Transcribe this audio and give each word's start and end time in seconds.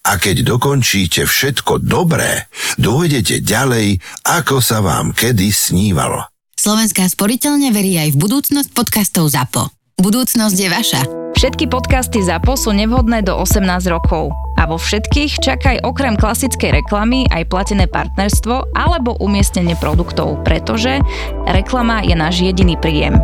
A 0.00 0.16
keď 0.16 0.48
dokončíte 0.48 1.28
všetko 1.28 1.84
dobré, 1.84 2.48
dojdete 2.80 3.44
ďalej, 3.44 4.00
ako 4.24 4.64
sa 4.64 4.80
vám 4.80 5.12
kedy 5.12 5.52
snívalo. 5.52 6.24
Slovenská 6.56 7.04
sporiteľne 7.04 7.68
verí 7.68 8.00
aj 8.00 8.16
v 8.16 8.20
budúcnosť 8.20 8.72
podcastov 8.72 9.28
ZAPO. 9.28 9.68
Budúcnosť 10.00 10.56
je 10.56 10.68
vaša. 10.72 11.02
Všetky 11.36 11.68
podcasty 11.68 12.24
ZAPO 12.24 12.56
sú 12.56 12.72
nevhodné 12.72 13.20
do 13.20 13.36
18 13.36 13.60
rokov. 13.92 14.32
A 14.56 14.64
vo 14.64 14.80
všetkých 14.80 15.36
čakaj 15.40 15.84
okrem 15.84 16.16
klasickej 16.16 16.80
reklamy 16.80 17.28
aj 17.28 17.48
platené 17.52 17.84
partnerstvo 17.84 18.72
alebo 18.72 19.20
umiestnenie 19.20 19.76
produktov, 19.76 20.40
pretože 20.48 21.00
reklama 21.44 22.00
je 22.04 22.16
náš 22.16 22.40
jediný 22.40 22.80
príjem. 22.80 23.20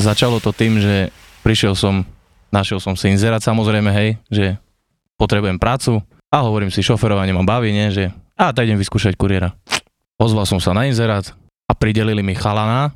Začalo 0.00 0.40
to 0.40 0.56
tým, 0.56 0.80
že 0.80 1.12
prišiel 1.44 1.76
som, 1.76 2.08
našiel 2.50 2.78
som 2.78 2.94
si 2.94 3.08
inzerát 3.08 3.40
samozrejme, 3.40 3.90
hej, 3.90 4.08
že 4.28 4.56
potrebujem 5.16 5.56
prácu 5.56 6.00
a 6.28 6.42
hovorím 6.42 6.68
si, 6.68 6.80
šoferovanie 6.80 7.32
ma 7.32 7.42
baví, 7.42 7.70
nie, 7.70 7.88
že 7.88 8.10
a 8.36 8.52
tak 8.52 8.68
idem 8.68 8.76
vyskúšať 8.76 9.16
kuriéra. 9.16 9.56
Ozval 10.16 10.44
som 10.44 10.60
sa 10.60 10.72
na 10.72 10.84
inzerát 10.84 11.24
a 11.64 11.72
pridelili 11.72 12.20
mi 12.20 12.32
chalana, 12.32 12.92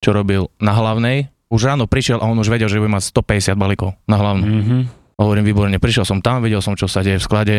čo 0.00 0.12
robil 0.12 0.48
na 0.56 0.72
hlavnej. 0.72 1.28
Už 1.50 1.66
ráno 1.66 1.84
prišiel 1.84 2.20
a 2.20 2.28
on 2.28 2.38
už 2.38 2.48
vedel, 2.48 2.70
že 2.70 2.78
bude 2.78 2.88
mať 2.88 3.10
150 3.12 3.58
balíkov 3.58 3.92
na 4.06 4.16
hlavnú. 4.16 4.44
Mm-hmm. 4.46 4.80
Hovorím, 5.18 5.44
výborne, 5.44 5.76
prišiel 5.76 6.08
som 6.08 6.24
tam, 6.24 6.40
videl 6.40 6.64
som, 6.64 6.72
čo 6.72 6.88
sa 6.88 7.04
deje 7.04 7.20
v 7.20 7.26
sklade. 7.26 7.56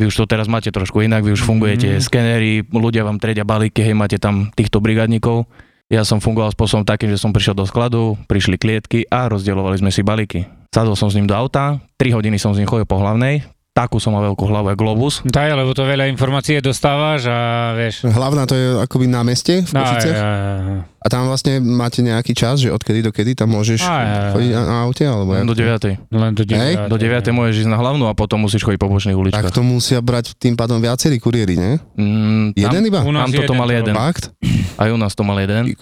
Vy 0.00 0.08
už 0.08 0.16
to 0.16 0.24
teraz 0.24 0.48
máte 0.48 0.72
trošku 0.72 1.04
inak, 1.04 1.20
vy 1.20 1.36
už 1.36 1.44
fungujete, 1.44 1.96
Mhm. 1.96 2.00
skenery, 2.00 2.52
ľudia 2.64 3.04
vám 3.04 3.20
tredia 3.20 3.44
balíky, 3.44 3.84
hej, 3.84 3.92
máte 3.92 4.16
tam 4.16 4.48
týchto 4.56 4.80
brigadníkov. 4.80 5.44
Ja 5.90 6.06
som 6.06 6.22
fungoval 6.22 6.54
spôsobom 6.54 6.86
takým, 6.86 7.10
že 7.10 7.18
som 7.18 7.34
prišiel 7.34 7.58
do 7.58 7.66
skladu, 7.66 8.14
prišli 8.30 8.54
klietky 8.62 9.10
a 9.10 9.26
rozdielovali 9.26 9.82
sme 9.82 9.90
si 9.90 10.06
balíky. 10.06 10.46
Sadol 10.70 10.94
som 10.94 11.10
s 11.10 11.18
ním 11.18 11.26
do 11.26 11.34
auta, 11.34 11.82
3 11.98 12.14
hodiny 12.14 12.38
som 12.38 12.54
s 12.54 12.62
ním 12.62 12.70
chodil 12.70 12.86
po 12.86 13.02
hlavnej, 13.02 13.42
takú 13.80 13.96
som 13.96 14.12
mal 14.12 14.20
veľkú 14.28 14.44
hlavu, 14.44 14.76
globus. 14.76 15.24
Daj, 15.24 15.56
lebo 15.56 15.72
to 15.72 15.88
veľa 15.88 16.04
informácií 16.12 16.60
dostávaš 16.60 17.24
a 17.24 17.38
vieš. 17.72 18.04
Hlavná 18.04 18.44
to 18.44 18.52
je 18.52 18.66
akoby 18.78 19.08
na 19.08 19.24
meste 19.24 19.64
v 19.64 19.72
Košiciach? 19.72 20.16
aj, 20.16 20.20
aj, 20.20 20.60
aj. 20.60 20.80
A 21.00 21.06
tam 21.08 21.24
vlastne 21.24 21.64
máte 21.64 22.04
nejaký 22.04 22.36
čas, 22.36 22.60
že 22.60 22.68
odkedy 22.68 23.00
do 23.00 23.08
kedy 23.08 23.32
tam 23.32 23.56
môžeš 23.56 23.80
Aj, 23.80 23.88
aj, 23.88 24.04
aj. 24.04 24.30
chodiť 24.36 24.50
na, 24.52 24.62
na 24.62 24.76
aute? 24.84 25.04
Alebo 25.08 25.32
Len 25.32 25.48
do 25.48 25.56
to? 25.56 25.64
9. 25.64 26.12
Len 26.12 26.32
do 26.36 26.44
Hej, 26.44 26.72
9. 26.76 26.92
Do 26.92 26.96
9. 27.00 27.32
môžeš 27.32 27.56
ísť 27.64 27.70
na 27.72 27.78
hlavnú 27.80 28.04
a 28.04 28.12
potom 28.12 28.44
musíš 28.44 28.60
chodiť 28.68 28.76
po 28.76 28.92
bočných 28.92 29.16
Tak 29.16 29.22
uličkách. 29.32 29.56
to 29.56 29.64
musia 29.64 30.04
brať 30.04 30.36
tým 30.36 30.60
pádom 30.60 30.76
viacerí 30.76 31.16
kuriéri, 31.16 31.56
nie? 31.56 31.72
Mm, 31.96 32.52
Jeden 32.52 32.82
iba? 32.84 33.00
U 33.00 33.16
nás 33.16 33.26
tam 33.26 33.32
toto 33.32 33.48
jeden 33.48 33.56
mal 33.56 33.68
jeden. 33.72 33.94
Fakt? 33.96 34.28
Aj 34.76 34.92
u 34.92 34.98
nás 35.00 35.16
to 35.16 35.24
mal 35.24 35.40
jeden. 35.40 35.72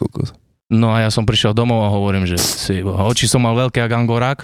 No 0.70 0.94
a 0.94 1.02
ja 1.02 1.10
som 1.10 1.26
prišiel 1.26 1.50
domov 1.50 1.82
a 1.82 1.90
hovorím, 1.90 2.22
že 2.22 2.38
si, 2.38 2.84
oči 2.84 3.26
som 3.26 3.42
mal 3.42 3.58
veľké 3.58 3.80
ako 3.80 3.94
angorák. 3.98 4.38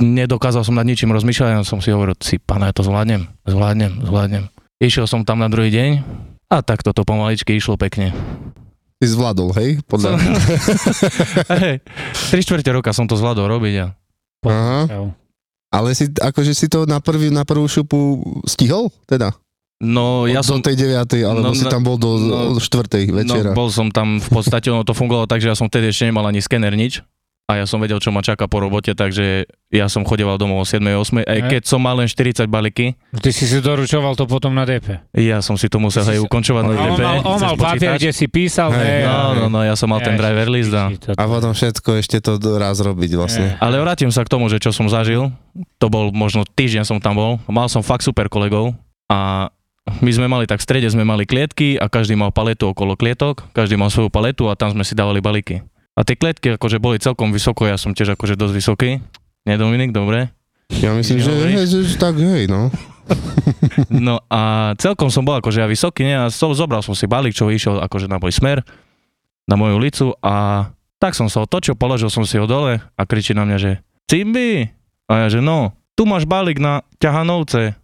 Nedokázal 0.00 0.64
som 0.64 0.72
nad 0.72 0.88
ničím 0.88 1.12
rozmýšľať, 1.12 1.68
som 1.68 1.84
si 1.84 1.92
hovoril, 1.92 2.16
si 2.24 2.40
pána, 2.40 2.72
ja 2.72 2.74
to 2.74 2.86
zvládnem, 2.86 3.28
zvládnem, 3.44 4.00
zvládnem. 4.00 4.44
Išiel 4.80 5.04
som 5.04 5.20
tam 5.20 5.44
na 5.44 5.52
druhý 5.52 5.68
deň 5.68 5.90
a 6.48 6.64
tak 6.64 6.80
toto 6.80 7.04
pomaličky 7.04 7.52
išlo 7.52 7.76
pekne. 7.76 8.16
Ty 8.98 9.04
zvládol, 9.04 9.52
hej? 9.58 9.70
Podľa... 9.84 10.14
Hej, 11.58 11.82
3 12.30 12.44
čtvrte 12.46 12.70
roka 12.70 12.94
som 12.94 13.10
to 13.10 13.18
zvládol 13.18 13.50
robiť 13.50 13.74
a 13.82 13.86
Aha. 14.46 15.10
Ale 15.72 15.88
si, 15.94 16.10
akože 16.10 16.52
si 16.52 16.66
to 16.70 16.84
na, 16.84 16.98
prvý, 16.98 17.30
na 17.30 17.46
prvú 17.46 17.66
šupu 17.66 18.22
stihol? 18.46 18.90
Teda? 19.06 19.34
no 19.82 20.30
ja 20.30 20.38
Od 20.38 20.46
som... 20.46 20.62
do 20.62 20.70
tej 20.70 20.86
9. 20.86 21.26
alebo 21.26 21.50
No, 21.50 21.58
si 21.58 21.66
no, 21.66 21.70
tam 21.74 21.82
bol 21.82 21.98
do 21.98 22.14
no, 22.14 22.38
4. 22.54 23.10
večera? 23.10 23.50
No, 23.50 23.58
bol 23.58 23.68
som 23.74 23.90
tam 23.90 24.22
v 24.22 24.30
podstate, 24.30 24.70
ono 24.70 24.86
to 24.86 24.94
fungovalo 24.94 25.26
tak, 25.26 25.42
že 25.42 25.50
ja 25.50 25.58
som 25.58 25.66
vtedy 25.66 25.90
ešte 25.90 26.06
nemal 26.06 26.22
ani 26.22 26.38
skener 26.38 26.70
nič 26.78 27.02
a 27.52 27.58
ja 27.58 27.64
som 27.64 27.76
vedel, 27.76 27.96
čo 27.96 28.08
ma 28.08 28.18
čaká 28.18 28.44
po 28.44 28.58
robote, 28.58 28.90
takže 28.90 29.44
ja 29.68 29.86
som 29.86 30.02
chodeval 30.02 30.34
domov 30.34 30.58
o 30.58 30.66
7. 30.66 30.80
8. 30.80 31.22
Aj 31.22 31.38
Ne? 31.38 31.48
keď 31.48 31.62
som 31.62 31.78
mal 31.78 31.94
len 31.94 32.04
40 32.04 32.44
balíky, 32.46 32.96
Ty 33.12 33.28
si 33.28 33.44
si 33.44 33.58
doručoval 33.58 34.12
to 34.12 34.24
potom 34.24 34.50
na 34.50 34.62
DP. 34.62 34.98
ja 35.14 35.38
som 35.38 35.54
si 35.54 35.66
to 35.66 35.76
musel 35.76 36.02
hej 36.04 36.16
si- 36.16 36.22
ukončovať 36.22 36.62
na 36.62 36.72
on 36.72 36.76
DP. 36.90 37.00
mal, 37.00 37.16
on 37.22 37.38
mal 37.38 37.54
papier, 37.54 37.94
kde 37.94 38.10
si 38.10 38.26
písal. 38.26 38.72
Hej, 38.72 39.04
No, 39.04 39.16
no, 39.36 39.46
no, 39.48 39.60
ja 39.60 39.74
som 39.74 39.86
mal 39.86 40.00
ten 40.00 40.14
driver 40.14 40.48
list 40.48 40.70
a... 40.70 40.88
A 41.12 41.24
potom 41.24 41.52
všetko 41.52 41.90
ešte 41.94 42.18
to 42.18 42.34
raz 42.54 42.78
robiť 42.78 43.10
vlastne. 43.12 43.54
Ale 43.58 43.76
vrátim 43.76 44.08
sa 44.08 44.20
k 44.20 44.30
tomu, 44.30 44.46
že 44.46 44.56
čo 44.56 44.70
som 44.70 44.86
zažil. 44.86 45.28
To 45.76 45.86
bol 45.86 46.08
možno 46.08 46.42
týždeň 46.42 46.82
som 46.82 46.96
tam 46.96 47.14
bol. 47.14 47.36
Mal 47.44 47.66
som 47.66 47.80
fakt 47.80 48.00
super 48.00 48.26
kolegov 48.26 48.72
a 49.06 49.52
my 49.98 50.08
sme 50.08 50.24
mali 50.24 50.44
tak 50.44 50.56
v 50.56 50.64
strede 50.64 50.86
sme 50.86 51.02
mali 51.02 51.22
klietky 51.22 51.74
a 51.74 51.86
každý 51.86 52.14
mal 52.14 52.30
paletu 52.30 52.64
okolo 52.66 52.94
klietok, 52.94 53.42
každý 53.50 53.74
mal 53.74 53.88
svoju 53.88 54.08
paletu 54.08 54.46
a 54.46 54.54
tam 54.54 54.70
sme 54.70 54.80
si 54.80 54.94
dávali 54.94 55.18
balíky. 55.18 55.58
A 55.92 56.08
tie 56.08 56.16
klietky 56.16 56.56
akože 56.56 56.80
boli 56.80 56.96
celkom 56.96 57.32
vysoko, 57.32 57.68
ja 57.68 57.76
som 57.76 57.92
tiež 57.92 58.16
akože 58.16 58.38
dosť 58.38 58.54
vysoký. 58.56 58.90
Nie 59.44 59.60
Dominik, 59.60 59.92
dobre? 59.92 60.32
Ja 60.80 60.96
myslím, 60.96 61.20
že, 61.20 61.32
hej, 61.52 61.68
že 61.68 62.00
tak 62.00 62.16
hej, 62.16 62.48
no. 62.48 62.72
No 63.92 64.24
a 64.32 64.72
celkom 64.80 65.12
som 65.12 65.26
bol 65.26 65.36
akože 65.36 65.60
ja 65.60 65.68
vysoký, 65.68 66.06
nie? 66.06 66.16
A 66.16 66.32
so, 66.32 66.54
zobral 66.56 66.80
som 66.80 66.96
si 66.96 67.04
balík, 67.04 67.36
čo 67.36 67.52
išiel 67.52 67.82
akože 67.84 68.08
na 68.08 68.16
môj 68.16 68.32
smer, 68.32 68.64
na 69.44 69.54
moju 69.58 69.74
ulicu 69.76 70.06
a 70.24 70.66
tak 71.02 71.18
som 71.18 71.26
sa 71.26 71.42
otočil, 71.42 71.74
položil 71.74 72.08
som 72.08 72.22
si 72.22 72.38
ho 72.38 72.46
dole 72.46 72.78
a 72.78 73.02
kričí 73.02 73.34
na 73.34 73.42
mňa, 73.42 73.56
že 73.58 73.70
Cimby! 74.06 74.70
A 75.10 75.26
ja, 75.26 75.26
že 75.28 75.40
no, 75.42 75.74
tu 75.98 76.06
máš 76.06 76.24
balík 76.24 76.62
na 76.62 76.86
ťahanovce. 77.02 77.74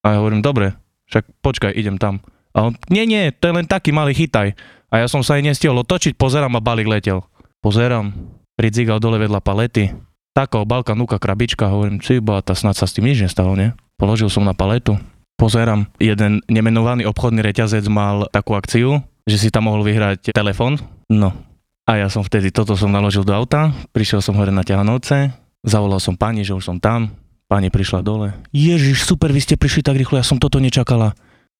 A 0.00 0.06
ja 0.14 0.16
hovorím, 0.22 0.40
dobre, 0.40 0.78
však 1.10 1.26
počkaj, 1.42 1.72
idem 1.74 1.98
tam. 1.98 2.22
A 2.54 2.70
on, 2.70 2.72
nie, 2.88 3.04
nie, 3.04 3.34
to 3.34 3.50
je 3.50 3.56
len 3.60 3.66
taký 3.66 3.90
malý 3.90 4.14
chytaj. 4.14 4.54
A 4.88 5.04
ja 5.04 5.06
som 5.10 5.20
sa 5.20 5.36
aj 5.36 5.52
nestihol 5.52 5.76
otočiť, 5.82 6.16
pozerám 6.16 6.54
a 6.56 6.64
balík 6.64 6.88
letel. 6.88 7.26
Pozerám, 7.58 8.14
pridzigal 8.54 9.02
dole 9.02 9.18
vedľa 9.18 9.42
palety. 9.42 9.90
Taká 10.30 10.62
obalka, 10.62 10.94
nuka, 10.94 11.18
krabička, 11.18 11.66
hovorím, 11.66 11.98
ciba, 11.98 12.38
tá 12.38 12.54
snad 12.54 12.78
sa 12.78 12.86
s 12.86 12.94
tým 12.94 13.10
nič 13.10 13.18
nestalo, 13.18 13.58
nie? 13.58 13.74
Položil 13.98 14.30
som 14.30 14.46
na 14.46 14.54
paletu, 14.54 14.94
pozerám, 15.34 15.90
jeden 15.98 16.38
nemenovaný 16.46 17.02
obchodný 17.10 17.42
reťazec 17.42 17.82
mal 17.90 18.30
takú 18.30 18.54
akciu, 18.54 19.02
že 19.26 19.42
si 19.42 19.48
tam 19.50 19.66
mohol 19.66 19.82
vyhrať 19.82 20.30
telefón. 20.30 20.78
No. 21.10 21.34
A 21.82 21.98
ja 21.98 22.06
som 22.06 22.22
vtedy 22.22 22.54
toto 22.54 22.78
som 22.78 22.94
naložil 22.94 23.26
do 23.26 23.34
auta, 23.34 23.74
prišiel 23.90 24.22
som 24.22 24.38
hore 24.38 24.54
na 24.54 24.62
ťahanovce, 24.62 25.34
zavolal 25.66 25.98
som 25.98 26.14
pani, 26.14 26.46
že 26.46 26.54
už 26.54 26.62
som 26.62 26.78
tam, 26.78 27.10
pani 27.50 27.74
prišla 27.74 28.06
dole. 28.06 28.38
Ježiš, 28.54 29.02
super, 29.02 29.34
vy 29.34 29.42
ste 29.42 29.58
prišli 29.58 29.82
tak 29.82 29.98
rýchlo, 29.98 30.20
ja 30.20 30.26
som 30.26 30.38
toto 30.38 30.62
nečakala. 30.62 31.16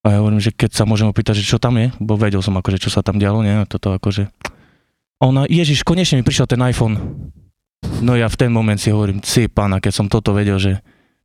A 0.06 0.14
ja 0.14 0.22
hovorím, 0.22 0.38
že 0.38 0.54
keď 0.54 0.78
sa 0.78 0.86
môžem 0.86 1.10
opýtať, 1.10 1.42
že 1.42 1.48
čo 1.48 1.58
tam 1.58 1.74
je, 1.74 1.90
bo 1.98 2.14
vedel 2.14 2.38
som 2.38 2.54
akože, 2.54 2.78
čo 2.78 2.86
sa 2.86 3.02
tam 3.02 3.18
dialo, 3.18 3.42
nie, 3.42 3.66
toto 3.66 3.90
akože. 3.90 4.30
Ona, 5.18 5.50
Ježiš, 5.50 5.82
konečne 5.82 6.22
mi 6.22 6.24
prišiel 6.24 6.46
ten 6.46 6.62
iPhone. 6.62 7.26
No 8.02 8.14
ja 8.14 8.30
v 8.30 8.36
ten 8.38 8.50
moment 8.54 8.78
si 8.78 8.94
hovorím, 8.94 9.18
si 9.22 9.50
pána, 9.50 9.82
keď 9.82 9.92
som 9.94 10.06
toto 10.06 10.30
vedel, 10.30 10.58
že 10.62 10.78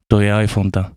to 0.09 0.17
je 0.21 0.29
iPhone 0.29 0.73
tá. 0.73 0.93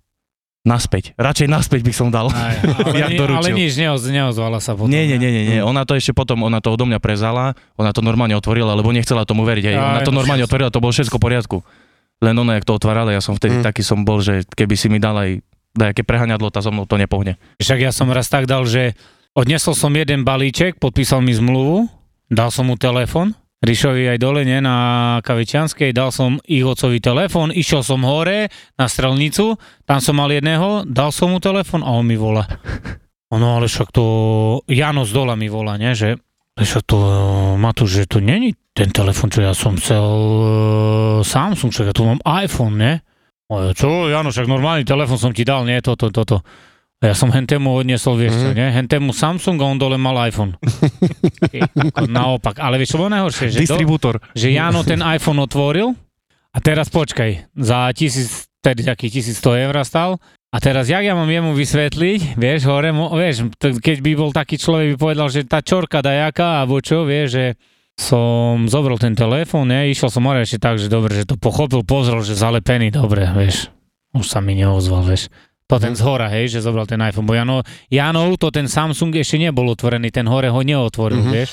Naspäť. 0.67 1.15
Radšej 1.15 1.47
naspäť 1.47 1.81
by 1.87 1.93
som 1.95 2.09
dal. 2.11 2.27
Aj, 2.33 2.59
ale, 2.91 3.15
doručil. 3.15 3.39
ale 3.39 3.49
nič 3.55 3.79
neoz, 3.79 4.03
neozvala 4.11 4.59
sa 4.59 4.75
potom. 4.75 4.91
Nie, 4.91 5.07
nie, 5.07 5.15
nie, 5.15 5.31
nie, 5.31 5.45
nie. 5.47 5.61
Ona 5.62 5.87
to 5.87 5.95
ešte 5.95 6.11
potom, 6.11 6.43
ona 6.43 6.59
to 6.59 6.75
odo 6.75 6.91
mňa 6.91 6.99
prezala, 6.99 7.55
ona 7.79 7.95
to 7.95 8.03
normálne 8.03 8.34
otvorila, 8.34 8.75
lebo 8.75 8.91
nechcela 8.91 9.23
tomu 9.23 9.47
veriť. 9.47 9.65
Hej. 9.71 9.77
Ona 9.78 10.01
Aj, 10.03 10.07
to 10.09 10.11
no 10.11 10.19
normálne 10.19 10.43
otvorila, 10.43 10.75
to 10.75 10.83
bolo 10.83 10.91
všetko 10.91 11.21
v 11.21 11.23
poriadku. 11.23 11.57
Len 12.19 12.34
ona, 12.34 12.59
jak 12.59 12.67
to 12.67 12.75
otvárala, 12.75 13.15
ja 13.15 13.23
som 13.23 13.37
vtedy 13.39 13.61
Mm. 13.61 13.65
taký 13.69 13.84
som 13.87 14.03
bol, 14.03 14.19
že 14.25 14.43
keby 14.57 14.75
si 14.75 14.89
mi 14.91 14.99
dal 14.99 15.15
aj 15.15 15.39
nejaké 15.77 16.03
prehaňadlo, 16.03 16.49
tá 16.51 16.65
so 16.65 16.73
mnou 16.75 16.89
to 16.89 16.97
nepohne. 16.99 17.37
Však 17.61 17.78
ja 17.87 17.93
som 17.95 18.09
raz 18.11 18.27
tak 18.27 18.49
dal, 18.49 18.65
že 18.66 18.97
odnesol 19.37 19.77
som 19.77 19.92
jeden 19.95 20.25
balíček, 20.25 20.81
podpísal 20.81 21.21
mi 21.22 21.37
zmluvu, 21.37 21.87
dal 22.31 22.51
som 22.51 22.71
mu 22.71 22.78
telefon, 22.78 23.34
Rišovi 23.65 24.05
aj 24.13 24.21
dole, 24.21 24.45
nie, 24.45 24.61
na 24.61 25.19
Kavičianskej, 25.25 25.97
dal 25.97 26.13
som 26.13 26.37
ich 26.45 26.61
otcovi 26.61 27.01
telefon, 27.01 27.49
išiel 27.49 27.81
som 27.81 28.05
hore 28.05 28.53
na 28.77 28.84
strelnicu, 28.84 29.57
tam 29.89 29.99
som 30.05 30.21
mal 30.21 30.28
jedného, 30.28 30.84
dal 30.84 31.09
som 31.09 31.33
mu 31.33 31.41
telefon 31.41 31.81
a 31.81 31.91
on 31.97 32.05
mi 32.05 32.21
volá. 32.21 32.45
Ono, 33.34 33.59
ale 33.59 33.67
však 33.67 33.91
to, 33.91 34.05
Jano 34.71 35.03
z 35.03 35.11
dola 35.11 35.34
mi 35.34 35.51
volá, 35.51 35.81
nie, 35.81 35.97
že 35.97 36.21
však 36.57 36.83
to, 36.84 36.99
Matúš, 37.59 38.05
že 38.05 38.05
to 38.07 38.19
není 38.21 38.55
ten 38.77 38.93
telefon, 38.93 39.33
čo 39.33 39.41
ja 39.41 39.57
som 39.57 39.75
chcel 39.81 40.05
uh, 40.05 41.21
Samsung, 41.25 41.73
však 41.73 41.91
ja 41.91 41.95
tu 41.97 42.05
mám 42.05 42.21
iPhone, 42.23 42.77
nie? 42.77 42.95
A 43.51 43.73
čo, 43.73 44.13
Jano, 44.13 44.31
však 44.31 44.47
normálny 44.47 44.84
telefon 44.84 45.17
som 45.17 45.33
ti 45.33 45.49
dal, 45.49 45.65
nie, 45.65 45.81
toto, 45.81 46.13
toto. 46.13 46.45
A 46.45 46.76
ja 46.98 47.13
som 47.13 47.28
hentému 47.28 47.69
odniesol, 47.71 48.16
vieš 48.16 48.34
čo, 48.34 48.48
Mhm. 48.51 48.54
nie? 48.54 48.69
Hentému 48.72 49.10
Samsung 49.10 49.57
a 49.57 49.66
on 49.66 49.77
dole 49.77 49.97
mal 49.97 50.16
iPhone. 50.22 50.57
Naopak. 52.09 52.59
Ale 52.59 52.77
vieš 52.77 52.95
čo 52.95 52.98
bolo 52.98 53.13
najhoršie? 53.13 53.51
Že, 53.51 53.59
do, 53.59 53.63
Distribútor. 53.63 54.15
že 54.33 54.48
Jano 54.51 54.81
ten 54.83 55.01
iPhone 55.01 55.39
otvoril 55.39 55.93
a 56.51 56.59
teraz 56.59 56.89
počkaj, 56.89 57.53
za 57.53 57.93
tisíc, 57.93 58.48
tedy 58.59 58.83
taký 58.83 59.09
1100 59.09 59.37
eur 59.63 59.75
stal 59.83 60.10
a 60.16 60.25
A 60.48 60.63
teraz, 60.63 60.89
jak 60.89 61.04
ja 61.04 61.13
mám 61.13 61.28
jemu 61.28 61.53
vysvetliť, 61.53 62.34
vieš, 62.34 62.65
hore, 62.65 62.89
mo, 62.89 63.13
vieš, 63.13 63.45
t- 63.53 63.77
keď 63.77 63.97
by 64.01 64.13
bol 64.16 64.31
taký 64.33 64.57
človek, 64.57 64.95
by 64.95 64.97
povedal, 64.97 65.28
že 65.28 65.45
tá 65.45 65.60
čorka 65.60 66.01
dajaká, 66.01 66.65
alebo 66.65 66.81
čo, 66.81 67.04
vieš, 67.04 67.28
že 67.31 67.45
som 67.95 68.65
zobral 68.65 68.97
ten 68.97 69.13
telefón, 69.13 69.69
ne, 69.69 69.84
išiel 69.87 70.09
som 70.09 70.25
hore 70.25 70.41
ešte 70.41 70.57
tak, 70.59 70.77
že 70.77 70.89
dobre, 70.89 71.13
že 71.15 71.25
to 71.25 71.37
pochopil, 71.37 71.81
pozrel, 71.83 72.21
že 72.21 72.33
zalepený, 72.33 72.89
dobre, 72.89 73.28
vieš, 73.28 73.69
už 74.13 74.25
sa 74.25 74.41
mi 74.41 74.54
neozval, 74.54 75.04
vieš. 75.04 75.28
To 75.66 75.83
ten 75.83 75.98
z 75.98 76.03
hora, 76.07 76.30
hej, 76.30 76.47
že 76.47 76.63
zobral 76.63 76.86
ten 76.86 77.03
iPhone, 77.03 77.27
bo 77.27 77.34
Jano, 77.34 77.66
Janov, 77.91 78.39
to 78.39 78.54
ten 78.54 78.71
Samsung 78.71 79.10
ešte 79.18 79.34
nebol 79.34 79.66
otvorený, 79.66 80.15
ten 80.15 80.30
hore 80.30 80.47
ho 80.47 80.63
neotvoril, 80.63 81.18
Mhm. 81.18 81.30
vieš. 81.34 81.51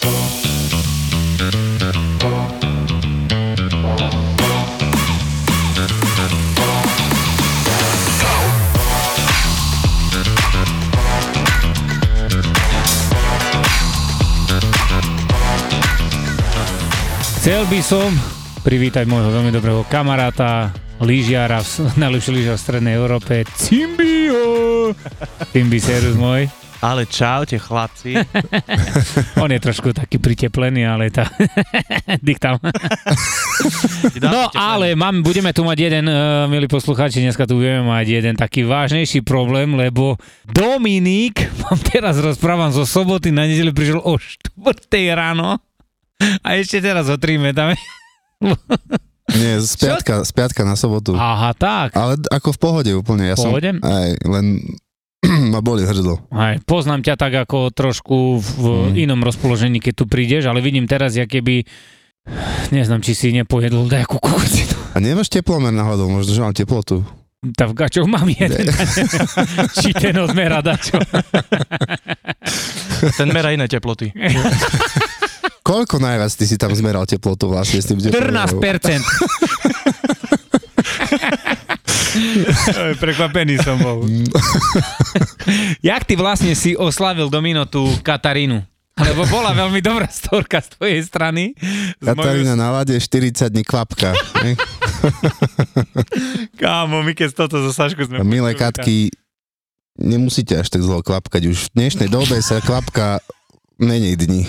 Chcel 17.41 17.67
by 17.67 17.79
som 17.83 18.09
privítať 18.63 19.03
môjho 19.03 19.27
veľmi 19.29 19.51
dobrého 19.51 19.83
kamaráta, 19.91 20.71
lyžiara, 21.01 21.63
najlepší 22.01 22.31
lyžiar 22.35 22.55
v 22.57 22.61
Strednej 22.61 22.93
Európe, 22.99 23.47
Cimbio! 23.57 24.43
Cimbi, 25.53 25.79
serus 25.79 26.17
môj. 26.19 26.49
Ale 26.83 27.07
čaute 27.07 27.55
chlapci. 27.55 28.19
On 29.43 29.47
je 29.47 29.55
trošku 29.55 29.95
taký 29.95 30.19
priteplený, 30.19 30.83
ale 30.83 31.07
tá... 31.15 31.31
Diktam. 32.27 32.59
No 34.19 34.51
ale 34.51 34.91
mám, 34.91 35.23
budeme 35.23 35.55
tu 35.55 35.63
mať 35.63 35.77
jeden, 35.79 36.11
uh, 36.11 36.43
milí 36.51 36.67
poslucháči, 36.67 37.23
dneska 37.23 37.47
tu 37.47 37.63
budeme 37.63 37.87
mať 37.87 38.19
jeden 38.19 38.35
taký 38.35 38.67
vážnejší 38.67 39.23
problém, 39.23 39.79
lebo 39.79 40.19
Dominik, 40.43 41.47
vám 41.63 41.79
teraz 41.87 42.19
rozprávam 42.19 42.75
zo 42.75 42.83
soboty 42.83 43.31
na 43.31 43.47
nedelu, 43.47 43.71
prišiel 43.71 44.03
o 44.03 44.19
4 44.19 44.67
ráno 45.15 45.63
a 46.43 46.47
ešte 46.59 46.83
teraz 46.83 47.07
ho 47.07 47.15
tríme 47.15 47.55
tam. 47.55 47.71
Nie, 49.33 49.57
z 49.57 49.73
piatka, 49.75 50.21
z 50.21 50.31
piatka 50.31 50.61
na 50.61 50.73
sobotu. 50.73 51.13
Aha, 51.13 51.53
tak. 51.53 51.93
Ale 51.93 52.21
ako 52.27 52.49
v 52.51 52.59
pohode 52.59 52.91
úplne. 52.93 53.29
Ja 53.29 53.35
Pohode? 53.35 53.69
som, 53.71 53.81
aj, 53.81 54.07
len 54.21 54.45
ma 55.53 55.59
boli 55.59 55.81
hrdlo. 55.81 56.21
Aj, 56.29 56.59
poznám 56.61 57.01
ťa 57.01 57.15
tak 57.15 57.33
ako 57.39 57.69
trošku 57.69 58.17
v 58.37 58.63
Mm. 58.63 58.93
inom 58.99 59.21
rozpoložení, 59.21 59.79
keď 59.79 59.93
tu 59.95 60.05
prídeš, 60.05 60.45
ale 60.45 60.59
vidím 60.59 60.85
teraz, 60.85 61.13
jak 61.13 61.27
keby 61.27 61.65
neznám, 62.69 63.01
či 63.01 63.11
si 63.11 63.27
nepojedol 63.31 63.85
nejakú 63.85 64.15
kukucinu. 64.15 64.93
A 64.93 65.01
nemáš 65.01 65.27
teplomer 65.27 65.71
náhodou, 65.71 66.07
možno, 66.07 66.31
že 66.31 66.39
mám 66.39 66.53
teplotu. 66.53 67.01
Tam 67.53 67.67
v 67.71 67.75
gačoch 67.75 68.07
mám 68.07 68.23
jeden. 68.23 68.71
či 69.83 69.91
ten 69.91 70.15
odmera 70.15 70.63
dačo. 70.63 70.95
Ten 73.19 73.27
merá 73.35 73.51
iné 73.51 73.67
teploty. 73.67 74.15
Koľko 75.63 75.95
najviac 75.95 76.27
ty 76.35 76.43
si 76.43 76.59
tam 76.59 76.75
zmeral 76.75 77.07
teplotu 77.07 77.47
vlastne 77.47 77.79
s 77.79 77.87
tým 77.87 77.95
teplomerom? 78.03 78.59
14%. 78.59 78.99
Oj, 82.13 82.93
Prekvapený 83.01 83.57
som 83.63 83.79
bol. 83.81 84.05
Jak 85.89 86.05
ty 86.05 86.13
vlastne 86.13 86.53
si 86.53 86.77
oslavil 86.77 87.31
Domino 87.31 87.65
tú 87.65 87.89
Katarínu? 88.05 88.61
Lebo 88.93 89.25
bola 89.25 89.57
veľmi 89.57 89.81
dobrá 89.81 90.05
storka 90.05 90.61
z 90.61 90.77
tvojej 90.77 91.01
strany. 91.01 91.57
Katarína 91.97 92.53
na 92.53 92.69
lade 92.69 92.93
40 92.93 93.49
dní 93.49 93.65
kvapka. 93.65 94.13
Kámo, 96.61 97.01
my 97.01 97.17
keď 97.17 97.33
toto 97.33 97.57
zo 97.65 97.73
Sašku 97.73 98.05
sme... 98.05 98.21
A 98.21 98.23
milé 98.27 98.53
Katky, 98.53 99.09
nemusíte 99.97 100.53
až 100.53 100.69
tak 100.69 100.85
zlo 100.85 101.01
kvapkať. 101.01 101.49
Už 101.49 101.73
v 101.73 101.81
dnešnej 101.81 102.05
dobe 102.05 102.37
sa 102.45 102.61
kvapka 102.61 103.17
menej 103.83 104.15
dní. 104.15 104.47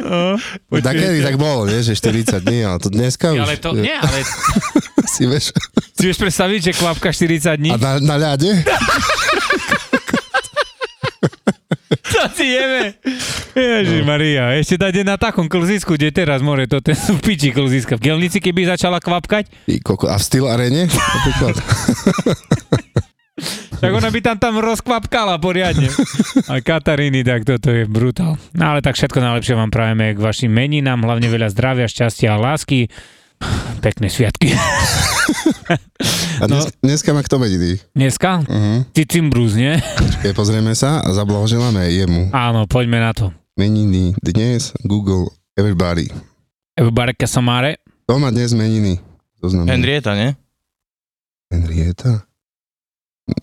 No, 0.00 0.36
Tak 0.82 0.94
kedy 0.96 1.22
tak 1.24 1.36
bolo, 1.40 1.64
vieš, 1.64 1.94
že 1.94 1.94
40 1.96 2.44
dní, 2.44 2.60
ale 2.66 2.78
to 2.82 2.92
dneska 2.92 3.32
už... 3.32 3.40
ale 3.40 3.56
to, 3.56 3.72
nie, 3.72 3.94
ale 3.94 4.20
Si 5.14 5.26
vieš, 5.26 5.50
si 5.96 6.02
vieš 6.06 6.18
predstaviť, 6.20 6.60
že 6.70 6.72
kvapka 6.76 7.10
40 7.10 7.56
dní? 7.56 7.70
a 7.72 7.78
na, 7.80 7.92
na 7.98 8.16
ľade? 8.16 8.50
To 11.90 12.26
si 12.36 12.52
jeme. 12.52 12.94
Ježi 13.54 14.04
Maria, 14.04 14.52
ešte 14.58 14.76
dať 14.76 15.02
na 15.02 15.16
takom 15.16 15.48
klzisku, 15.48 15.96
kde 15.96 16.12
teraz 16.12 16.44
more, 16.44 16.68
to 16.68 16.78
ten 16.82 16.94
piči 17.24 17.50
klziska. 17.50 17.96
V 17.96 18.02
Gelnici, 18.02 18.38
keby 18.42 18.66
začala 18.66 19.00
kvapkať, 19.00 19.48
Ty 19.66 19.74
koko, 19.80 20.06
a 20.10 20.18
v 20.18 20.22
styl 20.22 20.44
arene? 20.46 20.84
Tak 23.80 23.90
ona 23.96 24.12
by 24.12 24.20
tam 24.20 24.36
tam 24.36 24.60
rozkvapkala 24.60 25.40
poriadne. 25.40 25.88
A 26.52 26.60
Kataríny, 26.60 27.24
tak 27.24 27.48
toto 27.48 27.72
je 27.72 27.88
brutál. 27.88 28.36
No 28.52 28.76
ale 28.76 28.84
tak 28.84 29.00
všetko 29.00 29.18
najlepšie 29.24 29.56
vám 29.56 29.72
prajeme 29.72 30.12
k 30.12 30.20
vašim 30.20 30.52
meninám, 30.52 31.00
hlavne 31.00 31.32
veľa 31.32 31.48
zdravia, 31.48 31.88
šťastia 31.88 32.36
a 32.36 32.40
lásky. 32.40 32.92
Pekné 33.80 34.12
sviatky. 34.12 34.52
A 36.40 36.44
dnes, 36.44 36.68
dneska 36.84 37.16
má 37.16 37.24
kto 37.24 37.40
mediny? 37.40 37.80
Dneska? 37.96 38.44
Uh-huh. 38.44 38.84
Cicimbrus, 38.92 39.56
nie? 39.56 39.80
Keď 40.20 40.36
pozrieme 40.36 40.76
sa 40.76 41.00
a 41.00 41.08
zablahoželáme 41.16 41.88
jemu. 41.88 42.28
Áno, 42.36 42.68
poďme 42.68 43.00
na 43.00 43.16
to. 43.16 43.32
Meniny 43.56 44.12
dnes, 44.20 44.76
Google, 44.84 45.32
everybody. 45.56 46.12
Barka 46.76 47.24
Samare. 47.24 47.80
Kto 48.04 48.20
má 48.20 48.28
dnes 48.28 48.52
meniny? 48.52 49.00
To 49.40 49.48
znamená 49.48 49.72
Henrieta, 49.72 50.12
nie? 50.12 50.36
Henrieta? 51.48 52.28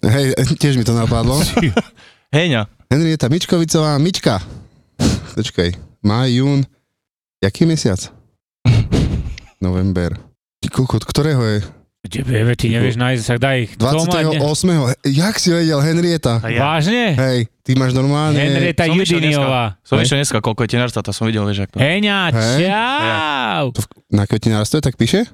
Hej, 0.02 0.34
tiež 0.62 0.76
mi 0.76 0.84
to 0.84 0.92
napadlo. 0.92 1.38
Heňa. 2.36 2.68
Henrieta 2.88 3.28
Mičkovicová, 3.28 3.96
Mička. 3.98 4.40
Počkaj, 5.34 5.76
maj, 6.02 6.32
jún, 6.32 6.64
jaký 7.40 7.64
mesiac? 7.64 8.00
November. 9.66 10.16
Ty 10.58 10.68
kokot, 10.70 11.04
ktorého 11.04 11.44
je? 11.44 11.58
Tebe, 12.08 12.56
ty 12.56 12.72
nevieš 12.72 12.96
nájsť, 12.96 13.24
tak 13.28 13.40
daj. 13.44 13.60
Dne- 13.76 14.40
28. 14.40 15.12
Jak 15.12 15.36
si 15.36 15.50
vedel, 15.52 15.80
Henrieta? 15.84 16.40
A 16.40 16.48
ja. 16.48 16.60
Vážne? 16.64 17.20
Hej, 17.20 17.52
ty 17.62 17.76
máš 17.76 17.92
normálne... 17.92 18.40
Henrieta 18.40 18.88
Judiniová. 18.88 19.76
Som 19.84 20.00
išiel 20.00 20.24
dneska, 20.24 20.40
koľko 20.40 20.64
je 20.64 20.70
tenárstva, 20.72 21.04
to 21.04 21.12
som 21.12 21.28
videl, 21.28 21.44
vieš, 21.44 21.68
ako 21.68 21.76
to. 21.76 21.84
Heňa, 21.84 22.32
Hej. 22.32 22.60
čau! 22.64 23.64
To 23.76 23.80
v- 23.84 23.90
Na 24.08 24.24
kvetinárstve 24.24 24.80
tak 24.80 24.96
píše? 24.96 25.28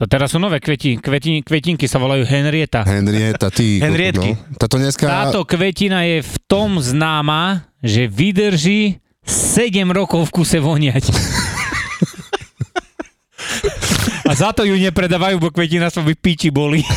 To 0.00 0.08
teraz 0.08 0.32
sú 0.32 0.40
nové 0.40 0.64
kveti, 0.64 0.96
kveti, 0.96 1.44
kvetinky, 1.44 1.84
sa 1.84 2.00
volajú 2.00 2.24
Henrieta. 2.24 2.88
Henrieta, 2.88 3.52
ty. 3.52 3.76
Henrietky. 3.84 4.32
No. 4.32 4.56
Táto 4.56 4.80
dneska... 4.80 5.04
Táto 5.04 5.44
kvetina 5.44 6.08
je 6.08 6.24
v 6.24 6.34
tom 6.48 6.80
známa, 6.80 7.68
že 7.84 8.08
vydrží 8.08 8.96
7 9.28 9.84
rokov 9.92 10.32
v 10.32 10.40
kuse 10.40 10.56
voniať. 10.56 11.12
A 14.30 14.32
za 14.32 14.54
to 14.56 14.62
ju 14.62 14.78
nepredávajú, 14.78 15.42
bo 15.42 15.50
kvetina 15.52 15.90
sa 15.92 16.00
by 16.00 16.14
piči 16.16 16.48
boli. 16.48 16.80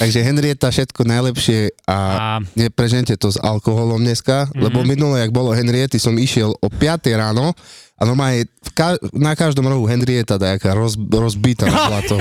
Takže 0.00 0.26
Henrieta 0.26 0.72
všetko 0.72 1.06
najlepšie 1.06 1.86
a 1.86 1.96
A 1.96 2.42
neprežente 2.58 3.14
to 3.14 3.30
s 3.30 3.38
alkoholom 3.38 4.02
dneska, 4.02 4.50
mm-hmm. 4.50 4.58
lebo 4.64 4.82
minule, 4.82 5.22
jak 5.22 5.30
bolo 5.30 5.54
Henriety, 5.54 6.02
som 6.02 6.18
išiel 6.18 6.50
o 6.58 6.68
5 6.72 7.06
ráno 7.14 7.54
a 7.94 8.02
normálne 8.02 8.44
ka- 8.70 8.98
na 9.10 9.32
každom 9.32 9.64
rohu 9.64 9.84
Henrieta 9.84 10.34
dajaká 10.34 10.72
roz- 10.72 10.98
rozbitá 10.98 11.64
na 11.64 11.78
zlato. 11.88 12.14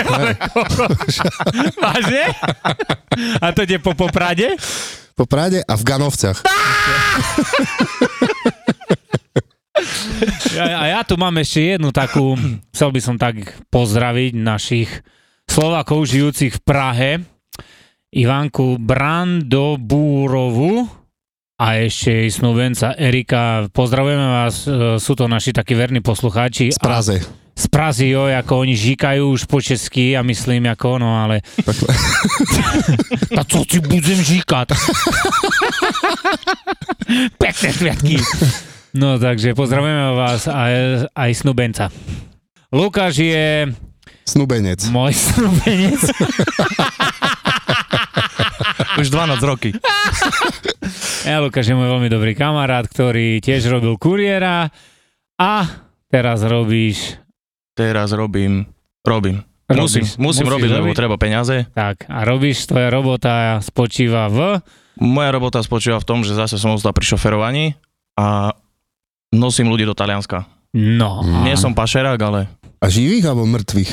vážne? 1.76 2.24
A 3.38 3.52
to 3.52 3.62
ide 3.62 3.78
po 3.78 3.94
Poprade? 3.94 4.56
po 5.14 5.26
Prade 5.26 5.62
a 5.62 5.74
v 5.74 5.84
Ganovcach. 5.84 6.42
Ja, 10.54 10.78
a 10.78 10.88
ja 10.88 11.02
tu 11.02 11.18
mám 11.18 11.34
ešte 11.36 11.74
jednu 11.74 11.90
takú, 11.90 12.38
chcel 12.70 12.94
by 12.94 13.02
som 13.02 13.18
tak 13.18 13.42
pozdraviť 13.68 14.32
našich 14.38 14.86
Slovákov 15.44 16.06
žijúcich 16.06 16.54
v 16.54 16.62
Prahe, 16.62 17.12
Ivanku 18.14 18.78
Brandobúrovu 18.78 20.86
a 21.64 21.80
ešte 21.80 22.12
jej 22.12 22.28
snúbenca 22.28 22.92
Erika. 23.00 23.72
Pozdravujeme 23.72 24.28
vás, 24.28 24.68
e, 24.68 25.00
sú 25.00 25.16
to 25.16 25.32
naši 25.32 25.56
takí 25.56 25.72
verní 25.72 26.04
poslucháči. 26.04 26.76
Z 26.76 26.80
Praze. 26.84 27.24
Z 27.56 27.66
Prazy, 27.72 28.12
jo, 28.12 28.28
ako 28.28 28.68
oni 28.68 28.76
žíkajú 28.76 29.32
už 29.32 29.48
po 29.48 29.64
česky 29.64 30.20
a 30.20 30.28
myslím 30.28 30.68
ako 30.68 31.00
ono, 31.00 31.24
ale... 31.24 31.40
A 33.40 33.48
co 33.48 33.64
ti 33.64 33.80
budem 33.80 34.20
žíkať? 34.20 34.76
Pekné 37.44 37.70
sviatky. 37.72 38.20
No 38.92 39.16
takže 39.16 39.56
pozdravujeme 39.56 40.20
vás 40.20 40.52
aj, 40.52 41.08
aj 41.16 41.32
snúbenca. 41.32 41.88
Lukáš 42.76 43.24
je 43.24 43.72
Snubenec. 44.28 44.84
môj 44.92 45.16
snúbenec. 45.16 46.12
Už 48.98 49.10
12 49.10 49.42
roky. 49.46 49.74
Ja, 51.24 51.40
Lukáš 51.40 51.66
je 51.66 51.74
môj 51.74 51.88
veľmi 51.90 52.10
dobrý 52.10 52.34
kamarát, 52.34 52.84
ktorý 52.84 53.40
tiež 53.40 53.64
robil 53.70 53.96
kuriéra 53.96 54.68
a 55.34 55.54
teraz 56.08 56.44
robíš 56.44 57.16
Teraz 57.74 58.12
robím 58.12 58.68
Robím. 59.02 59.42
Musím, 59.66 60.04
Robíš- 60.06 60.16
musím 60.16 60.46
musíš 60.46 60.48
robiť, 60.48 60.70
lebo 60.72 60.88
robiť? 60.88 60.96
treba 60.96 61.16
peniaze. 61.18 61.66
Tak, 61.70 62.06
a 62.06 62.24
robíš, 62.24 62.68
tvoja 62.68 62.88
robota 62.88 63.34
spočíva 63.60 64.28
v... 64.28 64.60
Moja 64.96 65.30
robota 65.30 65.60
spočíva 65.60 65.98
v 65.98 66.06
tom, 66.06 66.20
že 66.22 66.32
zase 66.32 66.56
som 66.56 66.72
ostal 66.72 66.92
pri 66.92 67.04
šoferovaní 67.06 67.74
a 68.14 68.54
nosím 69.32 69.68
ľudí 69.68 69.84
do 69.84 69.92
Talianska. 69.92 70.46
No. 70.72 71.24
Nie 71.42 71.56
som 71.56 71.72
pašerák, 71.72 72.20
ale 72.22 72.46
A 72.78 72.88
živých 72.88 73.26
alebo 73.26 73.44
mŕtvych? 73.46 73.92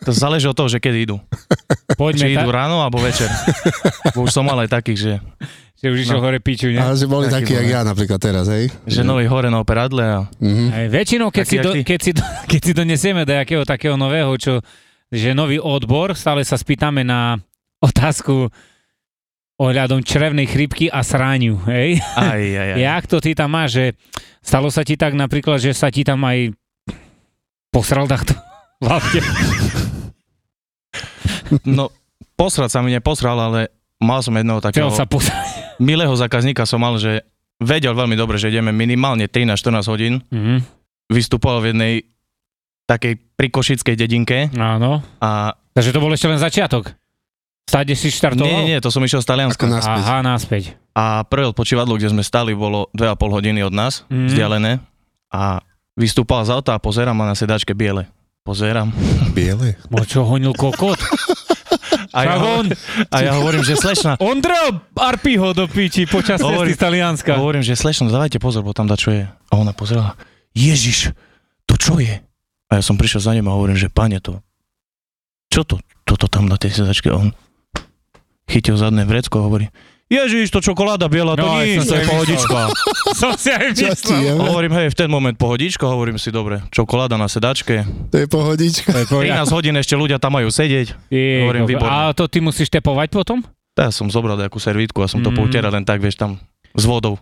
to 0.00 0.12
záleží 0.12 0.46
od 0.46 0.54
toho, 0.54 0.68
že 0.68 0.78
kedy 0.78 0.98
idú. 1.02 1.16
Poďme 1.88 2.18
Či 2.20 2.34
ta- 2.34 2.42
idú 2.42 2.50
ráno 2.50 2.76
alebo 2.78 2.98
večer. 2.98 3.30
Bo 4.10 4.24
už 4.24 4.30
som 4.30 4.42
mal 4.42 4.58
aj 4.58 4.70
takých, 4.72 4.98
že, 4.98 5.12
že 5.76 5.86
už 5.86 5.98
išiel 6.00 6.18
No. 6.18 6.24
hore 6.24 6.38
piču, 6.38 6.66
ne? 6.68 6.80
Ale 6.80 6.94
že 6.94 7.06
boli 7.06 7.26
Taký 7.26 7.34
takí, 7.38 7.52
jak 7.54 7.62
bol, 7.62 7.70
ja 7.70 7.80
napríklad 7.82 8.18
teraz, 8.18 8.44
hej? 8.48 8.74
že 8.82 9.00
noví 9.00 9.22
hore 9.24 9.46
na 9.46 9.56
operadle 9.56 10.02
a 10.02 10.18
Mhm. 10.36 10.66
Aj 10.68 10.86
väčšinou, 10.88 11.28
keď 11.28 11.44
Taký 11.44 11.52
si, 11.52 11.56
do, 11.58 11.70
keď, 11.78 11.98
si, 12.00 12.10
do- 12.10 12.26
keď 12.50 12.60
si 12.60 12.72
donesieme 12.72 13.22
do 13.22 13.32
jakého 13.32 13.62
takého 13.62 13.94
nového, 13.94 14.34
čo, 14.34 14.58
že 15.08 15.30
nový 15.32 15.56
odbor, 15.56 16.12
stále 16.12 16.42
sa 16.42 16.54
spýtame 16.54 17.00
na 17.00 17.38
otázku 17.78 18.50
ohľadom 19.56 20.02
črevnej 20.02 20.44
chrypky 20.44 20.86
a 20.86 21.00
sráňu, 21.00 21.56
hej? 21.64 22.02
aj, 22.12 22.34
aj, 22.34 22.68
aj. 22.72 22.80
Jak 22.88 23.04
to 23.06 23.16
ty 23.20 23.32
tam 23.32 23.48
máš, 23.48 23.70
že 23.72 23.84
stalo 24.40 24.68
sa 24.68 24.82
ti 24.82 24.94
tak 24.94 25.12
napríklad, 25.12 25.56
že 25.56 25.70
sa 25.70 25.86
ti 25.86 26.02
tam 26.02 26.18
aj 26.20 26.50
posral 27.70 28.04
takto 28.04 28.34
v? 28.80 28.90
No, 31.66 31.92
posrať 32.34 32.70
sa 32.72 32.80
mi 32.82 32.92
neposral, 32.92 33.36
ale 33.38 33.72
mal 34.02 34.20
som 34.20 34.34
jedného 34.34 34.60
takého 34.60 34.92
Chcel 34.92 35.04
sa 35.04 35.06
posrať. 35.08 35.36
milého 35.82 36.12
zákazníka 36.12 36.68
som 36.68 36.80
mal, 36.82 36.96
že 37.00 37.24
vedel 37.60 37.96
veľmi 37.96 38.16
dobre, 38.16 38.36
že 38.36 38.52
ideme 38.52 38.72
minimálne 38.72 39.28
13-14 39.28 39.92
hodín. 39.92 40.14
Mhm. 40.28 40.64
Vystupoval 41.06 41.62
v 41.62 41.66
jednej 41.70 41.94
takej 42.86 43.18
prikošickej 43.38 43.94
dedinke 43.94 44.50
Áno. 44.58 45.02
a 45.22 45.54
Takže 45.76 45.92
to 45.92 46.00
bol 46.00 46.10
ešte 46.10 46.30
len 46.30 46.40
začiatok. 46.40 46.96
Stáde 47.66 47.98
si 47.98 48.08
štartoval? 48.14 48.46
nie, 48.46 48.74
nie, 48.74 48.78
to 48.78 48.94
som 48.94 49.02
išiel 49.02 49.20
z 49.20 49.28
Talianska. 49.28 49.66
Naspäť. 49.66 50.02
Aha, 50.06 50.18
naspäť. 50.22 50.78
A 50.96 51.26
prvé 51.26 51.50
odpočívadlo, 51.50 51.98
kde 51.98 52.14
sme 52.14 52.22
stali, 52.22 52.54
bolo 52.54 52.88
2,5 52.94 53.36
hodiny 53.36 53.60
od 53.66 53.74
nás, 53.74 54.06
mm. 54.08 54.32
vzdialené. 54.32 54.80
A 55.34 55.60
vystúpal 55.98 56.46
z 56.46 56.54
auta 56.56 56.78
a 56.78 56.80
pozerám 56.80 57.18
a 57.20 57.28
na 57.28 57.36
sedačke 57.36 57.74
biele. 57.74 58.08
Pozerám. 58.46 58.94
Biele. 59.36 59.74
Bo 59.90 60.06
čo 60.06 60.22
honil 60.24 60.54
kokot? 60.54 60.96
A 62.16 62.18
ja, 62.18 62.32
Však 62.32 62.40
ho- 62.40 62.54
on, 62.54 62.66
a 63.06 63.16
ja 63.20 63.32
hovorím, 63.34 63.60
že 63.60 63.76
slečna, 63.76 64.16
Ondra 64.24 64.56
Arpiho 64.94 65.52
do 65.52 65.68
piči 65.68 66.08
počas 66.08 66.40
Hovorí- 66.40 66.72
cesty 66.72 66.80
z 66.80 66.82
Talianska. 66.82 67.32
hovorím, 67.36 67.60
že 67.60 67.76
slečna, 67.76 68.08
dávajte 68.08 68.40
pozor, 68.40 68.64
bo 68.64 68.72
tam 68.72 68.88
čo 68.88 69.12
je. 69.12 69.28
A 69.28 69.52
ona 69.52 69.70
pozerala, 69.70 70.16
Ježiš, 70.50 71.12
to 71.64 71.76
čo 71.76 71.98
je? 71.98 72.24
A 72.66 72.72
ja 72.72 72.82
som 72.82 72.96
prišiel 72.96 73.20
za 73.20 73.30
ním 73.30 73.44
a 73.44 73.52
hovorím, 73.52 73.76
že 73.76 73.86
pane 73.86 74.16
to, 74.18 74.40
čo 75.46 75.62
to, 75.62 75.76
toto 76.02 76.24
tam 76.26 76.48
na 76.48 76.56
tej 76.56 76.72
sedačke? 76.72 77.12
A 77.12 77.20
on 77.20 77.36
chytil 78.46 78.74
zadné 78.74 79.04
vrecko 79.04 79.38
a 79.38 79.46
hovorí, 79.46 79.66
Ježiš, 80.06 80.48
to 80.48 80.60
čokoláda 80.60 81.06
biela, 81.06 81.34
to 81.34 81.42
No, 81.42 81.58
nič, 81.58 81.82
to 81.82 81.92
je 81.92 82.04
pohodička. 82.04 82.70
Som 83.20 83.34
si 83.34 83.50
aj 83.50 83.74
myslel. 83.74 84.38
hovorím, 84.38 84.72
hej, 84.72 84.86
v 84.88 84.96
ten 84.96 85.08
moment 85.08 85.34
pohodička, 85.34 85.82
hovorím 85.82 86.14
si, 86.14 86.30
dobre, 86.30 86.62
čokoláda 86.70 87.14
na 87.14 87.26
sedačke, 87.26 87.82
To 88.08 88.16
je 88.16 88.26
pohodička. 88.26 88.94
13 89.02 89.10
hodín 89.50 89.74
ešte 89.74 89.92
ľudia 89.92 90.16
tam 90.16 90.30
majú 90.32 90.46
sedieť. 90.46 90.94
Je, 91.10 91.42
Hovorím, 91.42 91.66
výborné. 91.66 91.90
a 91.90 92.14
to 92.14 92.24
ty 92.24 92.38
musíš 92.38 92.70
tepovať 92.70 93.10
potom? 93.10 93.42
Ja 93.74 93.90
som 93.90 94.06
zobral 94.06 94.38
nejakú 94.38 94.56
servítku 94.56 95.00
a 95.00 95.06
som 95.06 95.20
to 95.20 95.28
Mm. 95.28 95.36
poutieral 95.36 95.68
len 95.68 95.82
tak, 95.82 95.98
vieš, 95.98 96.14
tam 96.14 96.38
s 96.70 96.84
vodou. 96.84 97.18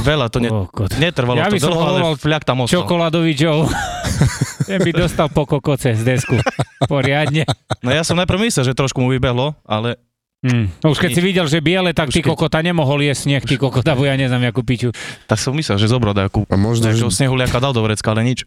Veľa 0.00 0.26
to 0.26 0.40
ne, 0.40 0.48
Kokot. 0.64 0.96
netrvalo 0.96 1.36
Ja 1.36 1.46
by 1.46 1.56
to 1.56 1.60
som 1.62 1.70
dlho, 1.70 1.84
ale 1.84 2.00
fľak 2.14 2.42
tam 2.42 2.64
ostal. 2.64 2.82
Čokoládový 2.82 3.32
Joe. 3.32 3.68
Ten 4.66 4.80
by 4.80 4.90
dostal 4.96 5.28
po 5.28 5.44
kokoce 5.44 5.92
z 5.92 6.00
desku. 6.02 6.40
Poriadne. 6.82 7.44
No 7.80 7.88
ja 7.88 8.00
som 8.00 8.16
najprv 8.16 8.48
myslel, 8.48 8.64
že 8.64 8.72
trošku 8.72 8.96
mu 8.96 9.08
vybehlo, 9.08 9.52
ale 9.62 10.00
Hm. 10.44 10.68
Už 10.84 10.98
keď 10.98 11.10
si 11.10 11.22
videl, 11.22 11.46
že 11.46 11.58
biele, 11.58 11.90
tak 11.90 12.08
Už 12.08 12.14
ty 12.14 12.20
keď- 12.20 12.30
kokota 12.30 12.60
nemohol 12.60 13.00
jesť 13.00 13.20
sneh, 13.24 13.42
ty 13.42 13.56
kokota, 13.56 13.92
bo 13.92 14.04
ja 14.04 14.12
neznám, 14.12 14.44
jakú 14.44 14.60
piču. 14.60 14.92
tak 15.24 15.36
som 15.36 15.52
myslel, 15.52 15.74
že 15.74 15.88
zobral 15.88 16.12
nejakú, 16.12 16.44
A 16.44 16.54
možno, 16.54 16.84
že, 16.86 16.94
nejakého 16.94 17.08
snehuliaka 17.10 17.56
dal 17.58 17.72
do 17.72 17.80
vrecka, 17.80 18.12
ale 18.12 18.22
nič. 18.22 18.44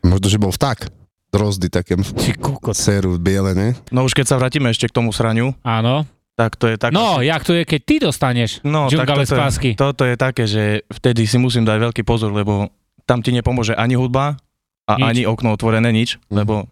možno, 0.00 0.26
že 0.26 0.38
bol 0.38 0.50
vták. 0.50 0.86
Drozdy 1.28 1.66
také 1.66 1.96
Ty 1.96 2.36
kokot. 2.36 2.72
séru 2.72 3.16
biele, 3.16 3.52
ne? 3.52 3.68
No 3.88 4.04
už 4.04 4.12
keď 4.12 4.26
sa 4.26 4.36
vrátime 4.36 4.68
ešte 4.68 4.84
k 4.84 4.92
tomu 4.92 5.10
sraniu, 5.10 5.56
Áno. 5.62 6.04
tak 6.32 6.54
to 6.54 6.68
je 6.68 6.76
tak... 6.76 6.92
No, 6.92 7.18
jak 7.18 7.40
to 7.40 7.52
je, 7.52 7.64
keď 7.64 7.80
ty 7.80 7.94
dostaneš 7.98 8.60
no 8.62 8.86
džungale 8.86 9.24
z 9.24 9.30
toto, 9.30 9.40
pásky. 9.40 9.68
je, 9.68 9.74
toto 9.74 10.02
je 10.04 10.14
také, 10.14 10.44
že 10.44 10.62
vtedy 10.92 11.24
si 11.24 11.36
musím 11.36 11.64
dať 11.64 11.78
veľký 11.80 12.02
pozor, 12.02 12.30
lebo 12.30 12.68
tam 13.02 13.18
ti 13.18 13.30
nepomôže 13.30 13.72
ani 13.72 13.96
hudba 13.96 14.36
a 14.84 14.92
Nič. 14.94 15.04
ani 15.08 15.22
okno 15.24 15.50
otvorené, 15.50 15.88
nič, 15.88 16.20
lebo 16.28 16.68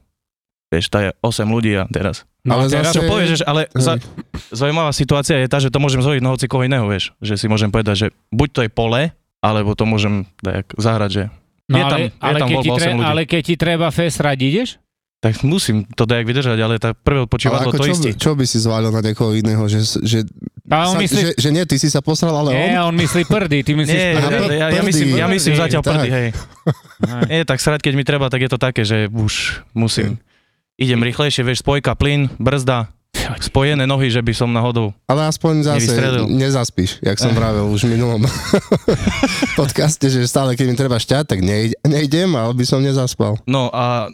vieš, 0.69 0.87
tá 0.87 1.03
je 1.03 1.11
8 1.19 1.43
ľudí 1.47 1.75
a 1.75 1.89
teraz... 1.89 2.23
No, 2.41 2.57
ale 2.57 2.69
teraz, 2.69 2.91
Čo 2.91 3.05
zase- 3.05 3.11
povieš, 3.11 3.29
že- 3.35 3.45
ale 3.45 3.69
za, 3.71 4.01
zaujímavá 4.51 4.91
situácia 4.91 5.37
je 5.37 5.45
tá, 5.45 5.59
že 5.59 5.69
to 5.69 5.77
môžem 5.77 6.01
zhodiť 6.01 6.21
na 6.21 6.33
hoci 6.33 6.47
koho 6.47 6.65
iného, 6.65 6.85
vieš. 6.85 7.13
Že 7.21 7.35
si 7.37 7.47
môžem 7.47 7.69
povedať, 7.69 7.97
že 7.97 8.07
buď 8.31 8.49
to 8.49 8.61
je 8.65 8.71
pole, 8.71 9.03
alebo 9.39 9.73
to 9.73 9.85
môžem 9.85 10.25
tak 10.39 10.73
zahrať, 10.75 11.11
že 11.11 11.23
no, 11.67 11.77
je 11.77 11.83
ale, 11.83 11.91
tam- 11.91 12.01
je 12.01 12.09
ale, 12.19 12.39
tam 12.39 12.49
keď 12.49 12.57
voľba 12.57 12.65
ti 12.67 12.71
tre, 12.73 12.87
8 12.87 12.97
ľudí. 12.97 13.07
ale 13.07 13.21
keď 13.25 13.43
ti 13.43 13.55
treba 13.55 13.89
fesrať, 13.89 14.39
ideš? 14.41 14.71
tak 15.21 15.45
musím 15.45 15.85
to 15.85 16.09
dajak 16.09 16.25
vydržať, 16.25 16.57
ale 16.57 16.81
tá 16.81 16.97
prvé 16.97 17.21
Ale 17.21 17.29
odpočívadlo 17.29 17.61
ako 17.67 17.77
to 17.77 17.85
čo, 17.85 17.93
istí. 17.93 18.11
čo 18.17 18.33
by 18.33 18.45
si 18.49 18.57
zvalil 18.57 18.89
na 18.89 19.05
niekoho 19.05 19.37
iného? 19.37 19.61
Že, 19.63 20.01
že, 20.01 20.19
A 20.65 20.89
on 20.89 20.97
sa, 20.97 20.99
myslí, 20.99 21.21
že, 21.21 21.33
že 21.37 21.49
nie, 21.53 21.61
ty 21.63 21.77
si 21.77 21.93
sa 21.93 22.01
posral, 22.01 22.33
ale 22.33 22.57
nie, 22.57 22.73
on? 22.73 22.89
on 22.89 22.97
myslí 22.97 23.29
prdy, 23.29 23.61
ty 23.61 23.77
myslíš 23.77 24.01
Nie, 24.01 24.17
prdy. 24.17 24.33
ja, 24.33 24.41
ja, 24.49 24.67
ja, 24.71 24.83
myslím, 24.83 25.09
ja 25.13 25.27
myslím 25.29 25.53
Prdy, 25.53 25.61
zatiaľ 25.61 25.83
tak. 25.85 25.93
prdy, 25.93 26.09
hej. 26.09 26.29
Nie, 27.31 27.41
tak 27.45 27.59
srať, 27.59 27.81
keď 27.83 27.93
mi 27.93 28.05
treba, 28.09 28.27
tak 28.27 28.41
je 28.41 28.49
to 28.49 28.57
také, 28.57 28.81
že 28.81 29.13
už 29.13 29.61
musím. 29.77 30.17
Idem 30.81 31.05
rýchlejšie, 31.05 31.45
vieš, 31.45 31.61
spojka, 31.61 31.93
plyn, 31.93 32.33
brzda, 32.41 32.89
spojené 33.45 33.85
nohy, 33.85 34.09
že 34.09 34.25
by 34.25 34.33
som 34.33 34.49
náhodou... 34.49 34.97
Ale 35.13 35.29
aspoň 35.29 35.77
zase 35.77 35.93
nezaspíš, 36.25 37.05
jak 37.05 37.21
som 37.21 37.37
vravel 37.37 37.69
už 37.69 37.85
v 37.85 38.01
minulom 38.01 38.25
podcaste, 39.61 40.09
že 40.09 40.25
stále 40.25 40.57
keď 40.57 40.67
mi 40.73 40.77
treba 40.81 40.97
šťať, 40.97 41.37
tak 41.37 41.45
nej, 41.45 41.77
nejdem, 41.85 42.33
ale 42.33 42.57
by 42.57 42.65
som 42.65 42.81
nezaspal. 42.81 43.37
No 43.45 43.69
a 43.77 44.09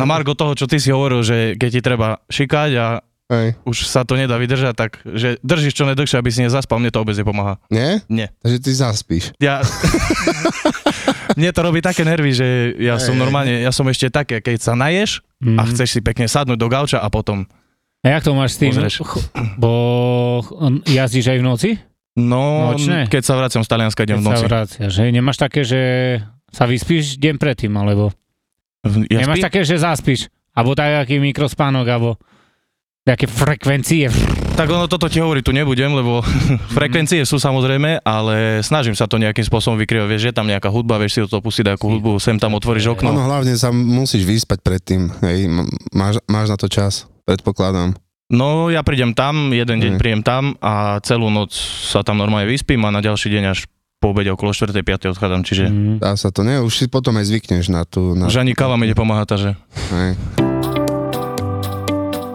na 0.00 0.04
margo 0.08 0.32
toho, 0.32 0.56
čo 0.56 0.64
ty 0.64 0.80
si 0.80 0.88
hovoril, 0.88 1.20
že 1.20 1.60
keď 1.60 1.68
ti 1.68 1.80
treba 1.84 2.24
šikať 2.32 2.70
a 2.80 2.86
Hej. 3.28 3.60
už 3.68 3.76
sa 3.84 4.08
to 4.08 4.16
nedá 4.16 4.40
vydržať, 4.40 4.72
tak 4.72 5.04
že 5.04 5.36
držíš 5.44 5.76
čo 5.76 5.84
najdlhšie, 5.84 6.16
aby 6.16 6.32
si 6.32 6.40
nezaspal, 6.40 6.80
mne 6.80 6.88
to 6.88 7.04
vôbec 7.04 7.20
nepomáha. 7.20 7.60
Nie? 7.68 8.00
Nie. 8.08 8.32
Takže 8.40 8.58
ty 8.64 8.70
zaspíš. 8.72 9.24
Ja... 9.44 9.60
mne 11.36 11.50
to 11.50 11.60
robí 11.60 11.78
také 11.78 12.02
nervy, 12.02 12.32
že 12.32 12.46
ja 12.76 12.96
som 12.96 13.14
normálne, 13.14 13.60
ja 13.60 13.70
som 13.70 13.84
ešte 13.84 14.08
také, 14.08 14.40
keď 14.40 14.58
sa 14.58 14.72
naješ 14.72 15.20
Mm. 15.36 15.60
a 15.60 15.68
chceš 15.68 15.88
si 15.90 16.00
pekne 16.00 16.24
sadnúť 16.24 16.56
do 16.56 16.64
gauča 16.64 16.96
a 16.96 17.06
potom 17.06 17.44
A 18.00 18.08
jak 18.08 18.24
to 18.24 18.32
máš 18.32 18.56
s 18.56 18.58
tým? 18.58 18.72
Pozrieš. 18.72 19.04
Bo 19.60 19.72
jazdíš 20.82 21.28
aj 21.28 21.38
v 21.38 21.44
noci? 21.44 21.70
No, 22.16 22.72
Nočné? 22.72 23.04
keď 23.04 23.20
sa 23.20 23.36
vraciam 23.36 23.60
z 23.60 23.68
Talianska, 23.68 24.00
idem 24.00 24.16
v 24.16 24.22
Keď 24.22 24.28
noci. 24.32 24.40
sa 24.40 24.48
vraciaš, 24.48 24.92
hej? 24.96 25.10
Nemáš 25.12 25.36
také, 25.36 25.60
že 25.60 25.80
sa 26.48 26.64
vyspíš 26.64 27.20
deň 27.20 27.36
predtým, 27.36 27.68
alebo 27.70 28.16
Ja 29.12 29.20
nemáš 29.20 29.36
spím, 29.36 29.46
také, 29.46 29.60
že 29.60 29.76
zaspíš? 29.76 30.32
Alebo 30.50 30.72
taký 30.72 31.20
mikrospánok, 31.20 31.84
alebo 31.84 32.16
nejaké 33.06 33.30
frekvencie. 33.30 34.10
tak 34.58 34.66
ono 34.66 34.84
toto 34.84 35.06
ti 35.06 35.22
hovorí, 35.22 35.38
tu 35.38 35.54
nebudem, 35.54 35.94
lebo 35.94 36.26
frekvencie 36.76 37.22
sú 37.22 37.38
samozrejme, 37.38 38.02
ale 38.02 38.60
snažím 38.60 38.92
sa 38.92 39.06
to 39.06 39.16
nejakým 39.16 39.46
spôsobom 39.46 39.78
vykryvať. 39.78 40.08
Vieš, 40.08 40.22
je 40.24 40.34
tam 40.34 40.50
nejaká 40.50 40.66
hudba, 40.66 40.98
vieš 40.98 41.12
si 41.12 41.22
do 41.22 41.30
toho 41.30 41.38
pustiť 41.38 41.70
nejakú 41.70 41.86
hudbu, 41.88 42.18
sem 42.18 42.34
tam 42.36 42.52
otvoríš 42.52 42.90
okno. 42.90 43.14
Ono 43.14 43.24
hlavne 43.24 43.54
sa 43.54 43.70
musíš 43.70 44.26
vyspať 44.26 44.58
predtým. 44.58 45.14
Hej, 45.22 45.46
máš, 45.94 46.18
máš 46.26 46.50
na 46.50 46.58
to 46.58 46.66
čas, 46.66 47.06
predpokladám. 47.22 47.94
No, 48.26 48.74
ja 48.74 48.82
prídem 48.82 49.14
tam, 49.14 49.54
jeden 49.54 49.78
deň 49.78 49.92
Mm. 49.94 50.00
príjem 50.02 50.22
tam 50.26 50.58
a 50.58 50.98
celú 50.98 51.30
noc 51.30 51.54
sa 51.86 52.02
tam 52.02 52.18
normálne 52.18 52.50
vyspím 52.50 52.82
a 52.82 52.90
na 52.90 52.98
ďalší 52.98 53.30
deň 53.30 53.44
až 53.46 53.70
po 53.96 54.10
obede 54.10 54.28
okolo 54.28 54.50
4. 54.50 54.74
5. 54.74 55.14
odchádzam, 55.14 55.46
čiže 55.46 55.70
Mm. 55.70 56.02
Dá 56.02 56.18
sa 56.18 56.34
to, 56.34 56.42
ne? 56.42 56.58
Už 56.58 56.74
si 56.74 56.84
potom 56.90 57.14
aj 57.14 57.30
zvykneš 57.30 57.70
na 57.70 57.86
tú... 57.86 58.18
Na, 58.18 58.26
už 58.26 58.42
ani 58.42 58.50
káva 58.50 58.74
mi 58.74 58.90
nepomáha, 58.90 59.22
takže 59.22 59.54
hej. 59.94 60.18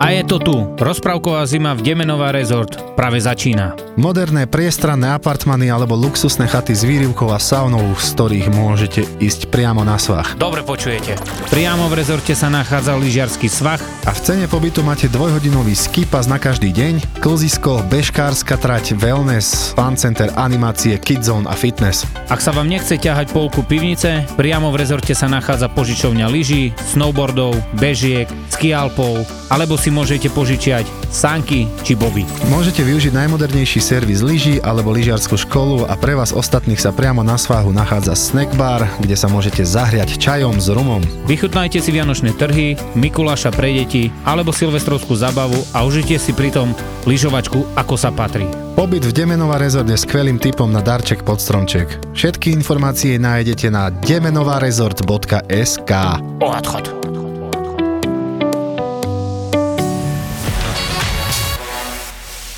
A 0.01 0.17
je 0.17 0.25
to 0.25 0.41
tu. 0.41 0.55
Rozprávková 0.81 1.45
zima 1.45 1.77
v 1.77 1.85
Demenová 1.85 2.33
rezort 2.33 2.73
práve 2.97 3.21
začína. 3.21 3.77
Moderné 4.01 4.49
priestranné 4.49 5.13
apartmany 5.13 5.69
alebo 5.69 5.93
luxusné 5.93 6.49
chaty 6.49 6.73
s 6.73 6.81
výrivkou 6.81 7.29
a 7.29 7.37
saunou, 7.37 7.93
z 7.93 8.17
ktorých 8.17 8.49
môžete 8.49 9.05
ísť 9.21 9.53
priamo 9.53 9.85
na 9.85 10.01
svach. 10.01 10.33
Dobre 10.41 10.65
počujete. 10.65 11.21
Priamo 11.53 11.85
v 11.85 12.01
rezorte 12.01 12.33
sa 12.33 12.49
nachádza 12.49 12.97
lyžiarsky 12.97 13.45
svah, 13.45 13.77
A 14.01 14.17
v 14.17 14.23
cene 14.25 14.49
pobytu 14.49 14.81
máte 14.81 15.05
dvojhodinový 15.05 15.77
ski 15.77 16.09
pass 16.09 16.25
na 16.25 16.41
každý 16.41 16.73
deň, 16.73 17.21
klzisko, 17.21 17.85
bežkárska 17.85 18.57
trať, 18.57 18.97
wellness, 18.97 19.77
fan 19.77 19.93
center, 19.93 20.33
animácie, 20.33 20.97
kidzone 20.97 21.45
a 21.45 21.53
fitness. 21.53 22.09
Ak 22.25 22.41
sa 22.41 22.49
vám 22.49 22.65
nechce 22.65 22.97
ťahať 22.97 23.29
polku 23.29 23.61
pivnice, 23.61 24.25
priamo 24.33 24.73
v 24.73 24.81
rezorte 24.81 25.13
sa 25.13 25.29
nachádza 25.29 25.69
požičovňa 25.69 26.25
lyží, 26.33 26.73
snowboardov, 26.89 27.53
bežiek, 27.77 28.25
skialpov, 28.49 29.21
alebo 29.53 29.77
si 29.77 29.90
si 29.91 29.99
môžete 29.99 30.31
požičiať 30.31 30.87
sanky 31.11 31.67
či 31.83 31.99
boby. 31.99 32.23
Môžete 32.47 32.79
využiť 32.79 33.11
najmodernejší 33.11 33.83
servis 33.83 34.23
lyží 34.23 34.63
alebo 34.63 34.95
lyžiarskú 34.95 35.35
školu 35.35 35.83
a 35.83 35.99
pre 35.99 36.15
vás 36.15 36.31
ostatných 36.31 36.79
sa 36.79 36.95
priamo 36.95 37.27
na 37.27 37.35
svahu 37.35 37.75
nachádza 37.75 38.15
snack 38.15 38.55
bar, 38.55 38.87
kde 39.03 39.19
sa 39.19 39.27
môžete 39.27 39.67
zahriať 39.67 40.15
čajom 40.15 40.63
s 40.63 40.71
rumom. 40.71 41.03
Vychutnajte 41.27 41.83
si 41.83 41.91
vianočné 41.91 42.31
trhy, 42.39 42.79
Mikuláša 42.95 43.51
pre 43.51 43.75
deti 43.75 44.07
alebo 44.23 44.55
silvestrovskú 44.55 45.11
zabavu 45.11 45.59
a 45.75 45.83
užite 45.83 46.15
si 46.15 46.31
pritom 46.31 46.71
lyžovačku 47.03 47.75
ako 47.75 47.99
sa 47.99 48.15
patrí. 48.15 48.47
Pobyt 48.71 49.03
v 49.03 49.11
Demenová 49.11 49.59
rezort 49.59 49.91
je 49.91 49.99
skvelým 49.99 50.39
typom 50.39 50.71
na 50.71 50.79
darček 50.79 51.27
pod 51.27 51.43
stromček. 51.43 52.15
Všetky 52.15 52.55
informácie 52.55 53.19
nájdete 53.19 53.67
na 53.67 53.91
demenovarezort.sk 53.91 55.91
Odchod. 56.39 57.00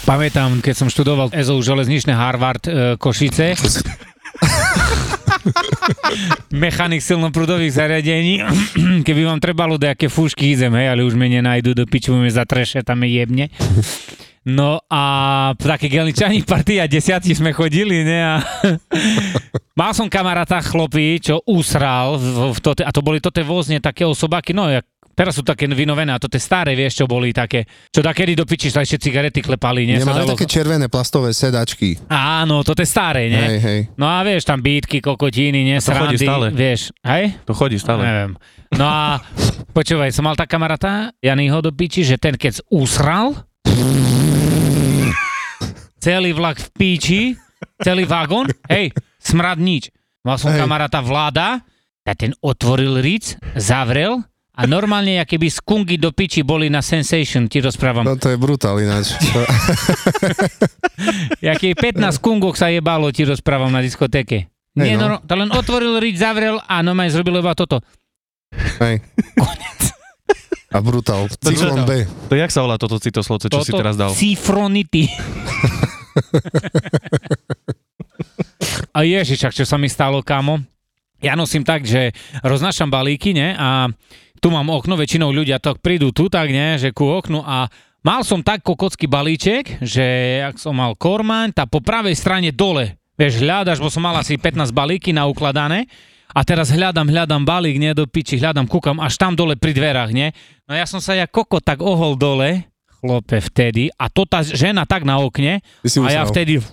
Pamätám, 0.03 0.60
keď 0.60 0.75
som 0.75 0.91
študoval 0.91 1.31
EZO 1.31 1.63
železničné 1.63 2.12
Harvard 2.12 2.67
e, 2.67 3.00
Košice, 3.00 3.55
mechanik 6.51 7.00
silnoprúdových 7.00 7.72
zariadení, 7.72 8.43
keby 9.07 9.24
vám 9.24 9.39
trebalo 9.39 9.79
nejaké 9.79 10.12
fúšky, 10.12 10.60
idem, 10.60 10.75
hej, 10.75 10.91
ale 10.91 11.07
už 11.07 11.15
me 11.15 11.31
nenajdu 11.31 11.72
do 11.72 11.88
piču, 11.88 12.19
me 12.19 12.27
zatreše, 12.27 12.83
tam 12.83 13.00
je 13.07 13.15
jebne. 13.15 13.48
No 14.43 14.83
a 14.91 15.03
také 15.55 15.88
gelničani 15.88 16.43
partia 16.43 16.83
desiatí 16.83 17.31
sme 17.31 17.55
chodili, 17.55 18.03
ne? 18.03 18.19
A 18.19 18.33
mal 19.79 19.95
som 19.95 20.12
kamaráta 20.12 20.60
chlopy, 20.60 21.24
čo 21.24 21.39
usral 21.48 22.19
v, 22.19 22.51
v 22.51 22.60
tote, 22.60 22.83
a 22.83 22.91
to 22.91 23.00
boli 23.00 23.24
tote 23.24 23.39
vozne 23.39 23.79
také 23.79 24.03
osobaky, 24.03 24.51
no 24.51 24.67
jak 24.67 24.83
Teraz 25.13 25.38
sú 25.38 25.46
také 25.46 25.70
vynovené 25.70 26.10
a 26.10 26.17
to 26.17 26.25
tie 26.25 26.41
staré, 26.41 26.74
vieš, 26.74 27.01
čo 27.01 27.05
boli 27.05 27.29
také, 27.29 27.70
čo 27.93 28.01
takedy 28.01 28.34
do 28.34 28.50
piči 28.50 28.74
sa 28.74 28.82
ešte 28.82 28.98
cigarety 28.98 29.46
klepali, 29.46 29.86
nie? 29.86 30.01
Nemali 30.01 30.25
dalo- 30.25 30.34
také 30.34 30.50
červené 30.50 30.89
plastové 30.89 31.29
sedačky. 31.38 32.01
Áno, 32.10 32.65
to 32.65 32.74
je 32.74 32.89
staré, 32.89 33.29
nie? 33.29 33.38
Hej, 33.38 33.60
hej. 33.62 33.79
No 33.93 34.10
a 34.10 34.25
vieš, 34.25 34.50
tam 34.50 34.58
bítky, 34.58 35.05
kokotiny, 35.05 35.62
nie, 35.62 35.77
to 35.77 35.93
chodí 35.93 36.17
srandy, 36.17 36.25
stále. 36.25 36.46
vieš, 36.50 36.89
hej? 37.05 37.38
To 37.46 37.53
chodí 37.53 37.77
stále. 37.77 38.01
Neviem. 38.01 38.32
No 38.74 38.86
a 38.89 39.22
počúvaj, 39.70 40.10
som 40.10 40.25
mal 40.25 40.34
tak 40.34 40.50
kamaráta, 40.50 41.13
Janýho 41.22 41.62
do 41.62 41.70
piči, 41.70 42.01
že 42.01 42.17
ten 42.17 42.34
keď 42.34 42.65
usral, 42.74 43.38
celý 46.01 46.34
vlak 46.34 46.58
v 46.58 46.70
píči, 46.74 47.22
celý 47.86 48.10
vagón, 48.10 48.50
hej, 48.65 48.89
smrad 49.22 49.62
nič. 49.62 49.93
Mal 50.25 50.41
som 50.41 50.51
Hej. 50.51 50.63
kamaráta 50.63 51.00
vláda, 51.03 51.62
a 52.03 52.12
ten 52.20 52.36
otvoril 52.43 53.00
ric, 53.00 53.39
zavrel 53.55 54.20
a 54.53 54.69
normálne, 54.69 55.17
aké 55.17 55.41
by 55.41 55.50
skungy 55.50 55.98
do 55.98 56.13
piči 56.13 56.45
boli 56.45 56.69
na 56.69 56.86
Sensation, 56.86 57.50
ti 57.50 57.57
rozprávam. 57.57 58.05
No 58.05 58.22
to 58.22 58.29
je 58.29 58.38
brutál 58.38 58.77
ináč. 58.77 59.17
Jaký 61.50 61.74
15 61.74 62.22
kungok 62.22 62.53
sa 62.53 62.69
jebalo, 62.69 63.10
ti 63.10 63.25
rozprávam 63.25 63.74
na 63.74 63.81
diskotéke. 63.81 64.53
Nie, 64.77 64.93
Hej, 64.93 65.01
no. 65.01 65.05
no. 65.10 65.17
to 65.25 65.33
len 65.33 65.50
otvoril 65.50 65.98
rič, 65.98 66.22
zavrel 66.22 66.62
a 66.69 66.86
normálne 66.86 67.10
zrobil 67.10 67.41
iba 67.41 67.57
toto. 67.57 67.81
Hej. 68.81 69.01
A 70.74 70.81
brutál. 70.81 71.29
Cyklon 71.29 71.86
B. 71.86 72.10
To 72.29 72.33
jak 72.33 72.50
sa 72.50 72.65
volá 72.65 72.81
toto 72.81 72.98
citoslovce, 72.98 73.45
čo 73.45 73.62
si 73.62 73.69
toto 73.69 73.86
teraz 73.86 73.93
dal? 73.93 74.10
Cifronity. 74.10 75.05
a 78.98 79.05
ježiš, 79.05 79.53
čo 79.53 79.69
sa 79.69 79.77
mi 79.77 79.86
stalo, 79.86 80.25
kámo? 80.25 80.57
Ja 81.22 81.38
nosím 81.38 81.62
tak, 81.62 81.86
že 81.86 82.10
roznášam 82.41 82.89
balíky, 82.89 83.38
ne? 83.38 83.53
A 83.53 83.86
tu 84.44 84.52
mám 84.52 84.68
okno, 84.68 85.00
väčšinou 85.00 85.32
ľudia 85.32 85.56
tak 85.64 85.80
prídu 85.80 86.12
tu 86.12 86.28
tak, 86.28 86.52
ne? 86.52 86.76
Že 86.76 86.92
ku 86.92 87.08
oknu 87.08 87.40
a 87.48 87.72
mal 88.04 88.28
som 88.28 88.44
tak 88.44 88.60
kokocký 88.60 89.08
balíček, 89.08 89.80
že 89.80 90.04
ak 90.44 90.60
som 90.60 90.76
mal 90.76 91.00
kormaň, 91.00 91.56
tá 91.56 91.64
po 91.64 91.80
pravej 91.80 92.20
strane 92.20 92.52
dole, 92.52 93.00
vieš, 93.16 93.40
hľadaš, 93.40 93.80
bo 93.80 93.88
som 93.88 94.04
mal 94.04 94.20
asi 94.20 94.36
15 94.36 94.76
balíky 94.76 95.16
naukladané 95.16 95.88
a 96.36 96.44
teraz 96.44 96.76
hľadám, 96.76 97.08
hľadám 97.08 97.48
balík, 97.48 97.80
nie, 97.80 97.96
do 97.96 98.04
piči, 98.04 98.36
hľadám, 98.36 98.68
kúkam 98.68 99.00
až 99.00 99.16
tam 99.16 99.32
dole 99.32 99.56
pri 99.56 99.72
dverách, 99.72 100.12
nie? 100.12 100.36
No 100.68 100.76
ja 100.76 100.84
som 100.84 101.00
sa 101.00 101.16
ja 101.16 101.24
koko 101.24 101.64
tak 101.64 101.80
ohol 101.80 102.20
dole, 102.20 102.68
chlope 103.00 103.40
vtedy, 103.40 103.96
a 103.96 104.12
to 104.12 104.28
tá 104.28 104.44
žena 104.44 104.84
tak 104.84 105.08
na 105.08 105.24
okne, 105.24 105.64
a 105.88 106.10
ja 106.12 106.27
vtedy... 106.27 106.60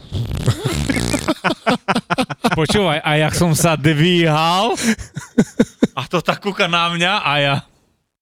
Počúvaj, 2.50 2.98
a 3.06 3.10
jak 3.14 3.34
som 3.38 3.54
sa 3.54 3.78
dvíhal, 3.78 4.74
to 6.10 6.18
tak 6.18 6.42
kúka 6.42 6.66
na 6.66 6.90
mňa 6.90 7.12
a 7.22 7.32
ja... 7.38 7.54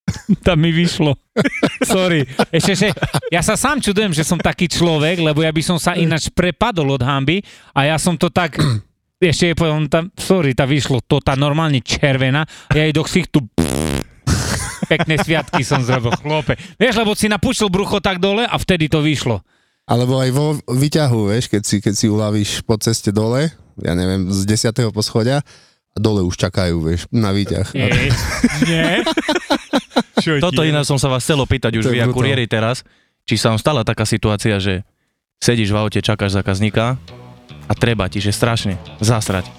Tam 0.47 0.57
mi 0.61 0.73
vyšlo. 0.73 1.17
Sorry. 1.85 2.25
Ešte, 2.49 2.73
že 2.77 2.89
ja 3.29 3.45
sa 3.45 3.57
sám 3.57 3.81
čudujem, 3.81 4.13
že 4.13 4.25
som 4.25 4.41
taký 4.41 4.69
človek, 4.69 5.21
lebo 5.21 5.45
ja 5.45 5.53
by 5.53 5.63
som 5.65 5.77
sa 5.77 5.97
ináč 5.97 6.33
prepadol 6.33 6.97
od 6.97 7.03
hamby 7.05 7.41
a 7.73 7.89
ja 7.89 7.97
som 7.97 8.17
to 8.17 8.29
tak... 8.33 8.57
Ešte 9.19 9.51
je 9.51 9.59
povedal, 9.59 9.91
tam, 9.91 10.05
sorry, 10.15 10.55
tá 10.55 10.63
vyšlo, 10.63 11.03
to 11.03 11.19
tá 11.19 11.35
normálne 11.35 11.83
červená, 11.83 12.47
ja 12.71 12.87
jej 12.87 12.95
do 12.95 13.03
ksichtu 13.03 13.43
pekné 14.93 15.19
sviatky 15.19 15.67
som 15.67 15.83
zrobil, 15.83 16.15
chlope. 16.23 16.55
Vieš, 16.79 17.03
lebo 17.03 17.19
si 17.19 17.27
napúštil 17.27 17.67
brucho 17.67 17.99
tak 17.99 18.23
dole 18.23 18.47
a 18.47 18.55
vtedy 18.55 18.87
to 18.87 19.03
vyšlo. 19.03 19.43
Alebo 19.91 20.23
aj 20.23 20.31
vo 20.31 20.55
výťahu, 20.71 21.35
vieš, 21.35 21.51
keď 21.51 21.63
si, 21.65 21.77
keď 21.83 21.95
si 21.97 22.07
uľavíš 22.07 22.51
po 22.63 22.77
ceste 22.79 23.11
dole, 23.11 23.51
ja 23.81 23.93
neviem, 23.99 24.29
z 24.29 24.45
10. 24.47 24.87
poschodia, 24.93 25.43
a 25.99 26.01
dole 26.01 26.23
už 26.23 26.39
čakajú, 26.39 26.79
vieš, 26.79 27.11
na 27.11 27.35
výťah. 27.35 27.75
Nie. 27.75 27.91
Nie. 28.71 29.03
Čo 30.23 30.39
Toto 30.39 30.63
iná 30.63 30.87
som 30.87 30.95
sa 30.95 31.11
vás 31.11 31.27
chcel 31.27 31.43
opýtať 31.43 31.75
už 31.83 31.91
vy 31.91 31.99
ako 31.99 32.15
brutál. 32.15 32.19
kuriéri 32.23 32.47
teraz, 32.47 32.87
či 33.27 33.35
sa 33.35 33.51
vám 33.51 33.59
stala 33.59 33.83
taká 33.83 34.07
situácia, 34.07 34.63
že 34.63 34.87
sedíš 35.43 35.75
v 35.75 35.79
aute, 35.83 35.99
čakáš 35.99 36.39
zákazníka 36.39 36.95
a 37.67 37.73
treba 37.75 38.07
ti, 38.07 38.23
že 38.23 38.31
strašne, 38.31 38.79
zasrať. 39.03 39.51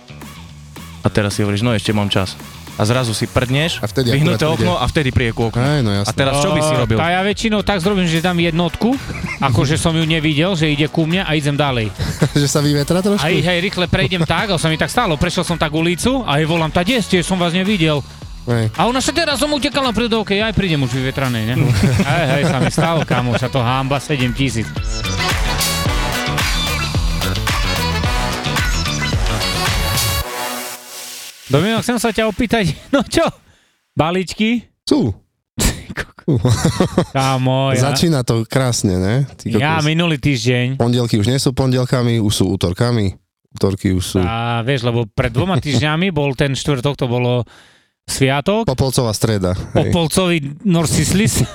A 1.04 1.08
teraz 1.12 1.36
si 1.36 1.44
hovoríš, 1.44 1.64
no 1.64 1.76
ešte 1.76 1.92
mám 1.92 2.08
čas. 2.08 2.36
A 2.80 2.88
zrazu 2.88 3.12
si 3.12 3.28
prdneš, 3.28 3.84
A 3.84 3.92
vtedy 3.92 4.16
vyhnuté 4.16 4.48
okno 4.48 4.80
a 4.80 4.88
vtedy 4.88 5.12
príde 5.12 5.36
ku 5.36 5.52
oknu. 5.52 5.60
Hej, 5.60 5.80
no 5.84 5.92
A 5.92 6.00
jasné. 6.00 6.16
teraz 6.16 6.40
čo 6.40 6.56
by 6.56 6.62
si 6.64 6.74
robil? 6.80 6.96
Tá 6.96 7.12
ja 7.12 7.20
väčšinou 7.28 7.60
tak 7.60 7.84
zrobím, 7.84 8.08
že 8.08 8.24
dám 8.24 8.40
jednotku, 8.40 8.96
akože 9.52 9.76
som 9.76 9.92
ju 9.92 10.08
nevidel, 10.08 10.56
že 10.56 10.72
ide 10.72 10.88
ku 10.88 11.04
mne 11.04 11.28
a 11.28 11.36
idem 11.36 11.60
ďalej. 11.60 11.92
že 12.40 12.48
sa 12.48 12.64
vyvetra 12.64 13.04
trošku? 13.04 13.20
A 13.20 13.28
hej, 13.28 13.60
rýchle 13.60 13.92
prejdem 13.92 14.24
tak, 14.24 14.56
a 14.56 14.56
sa 14.56 14.72
mi 14.72 14.80
tak 14.80 14.88
stalo, 14.88 15.20
prešiel 15.20 15.44
som 15.44 15.60
tak 15.60 15.76
ulicu 15.76 16.24
a 16.24 16.40
jej 16.40 16.48
volám, 16.48 16.72
tá 16.72 16.88
kde 16.88 17.04
ste, 17.04 17.18
som 17.20 17.36
vás 17.36 17.52
nevidel. 17.52 18.00
Hej. 18.48 18.72
A 18.80 18.88
ona 18.88 19.04
sa 19.04 19.12
teraz 19.12 19.38
som 19.38 19.52
utekala 19.52 19.92
pred 19.92 20.08
OK, 20.08 20.40
aj 20.40 20.56
prídem 20.56 20.80
už 20.80 20.96
vyvetranej, 20.96 21.44
ne? 21.52 21.56
Hej, 22.10 22.26
hej, 22.32 22.44
sa 22.48 22.58
mi 22.64 22.72
stalo, 22.72 23.04
kamo, 23.04 23.36
sa 23.36 23.52
to 23.52 23.60
hamba 23.60 24.00
7 24.00 25.19
Domino, 31.50 31.82
chcem 31.82 31.98
sa 31.98 32.14
ťa 32.14 32.30
opýtať, 32.30 32.78
no 32.94 33.02
čo? 33.02 33.26
Balíčky? 33.98 34.70
Sú. 34.86 35.10
Kámo, 37.10 37.74
ja, 37.74 37.90
Začína 37.90 38.22
to 38.22 38.46
krásne, 38.46 39.02
ne? 39.02 39.16
Ty 39.34 39.50
ja 39.58 39.82
minulý 39.82 40.22
týždeň 40.22 40.78
Pondelky 40.78 41.18
už 41.18 41.26
nie 41.26 41.42
sú 41.42 41.58
pondelkami, 41.58 42.22
už 42.22 42.30
sú 42.30 42.46
útorkami. 42.54 43.18
Útorky 43.50 43.90
už 43.98 44.04
sú 44.06 44.22
a 44.22 44.62
vieš, 44.62 44.86
lebo 44.86 45.10
pred 45.10 45.34
dvoma 45.34 45.58
týždňami 45.58 46.14
bol 46.14 46.38
ten 46.38 46.54
štvrtok, 46.54 46.94
to 46.94 47.10
bolo 47.10 47.42
sviatok, 48.10 48.66
popolcová 48.66 49.14
streda. 49.14 49.54
Hej. 49.78 49.94
Popolcový 49.94 50.38
Norsislis. 50.66 51.42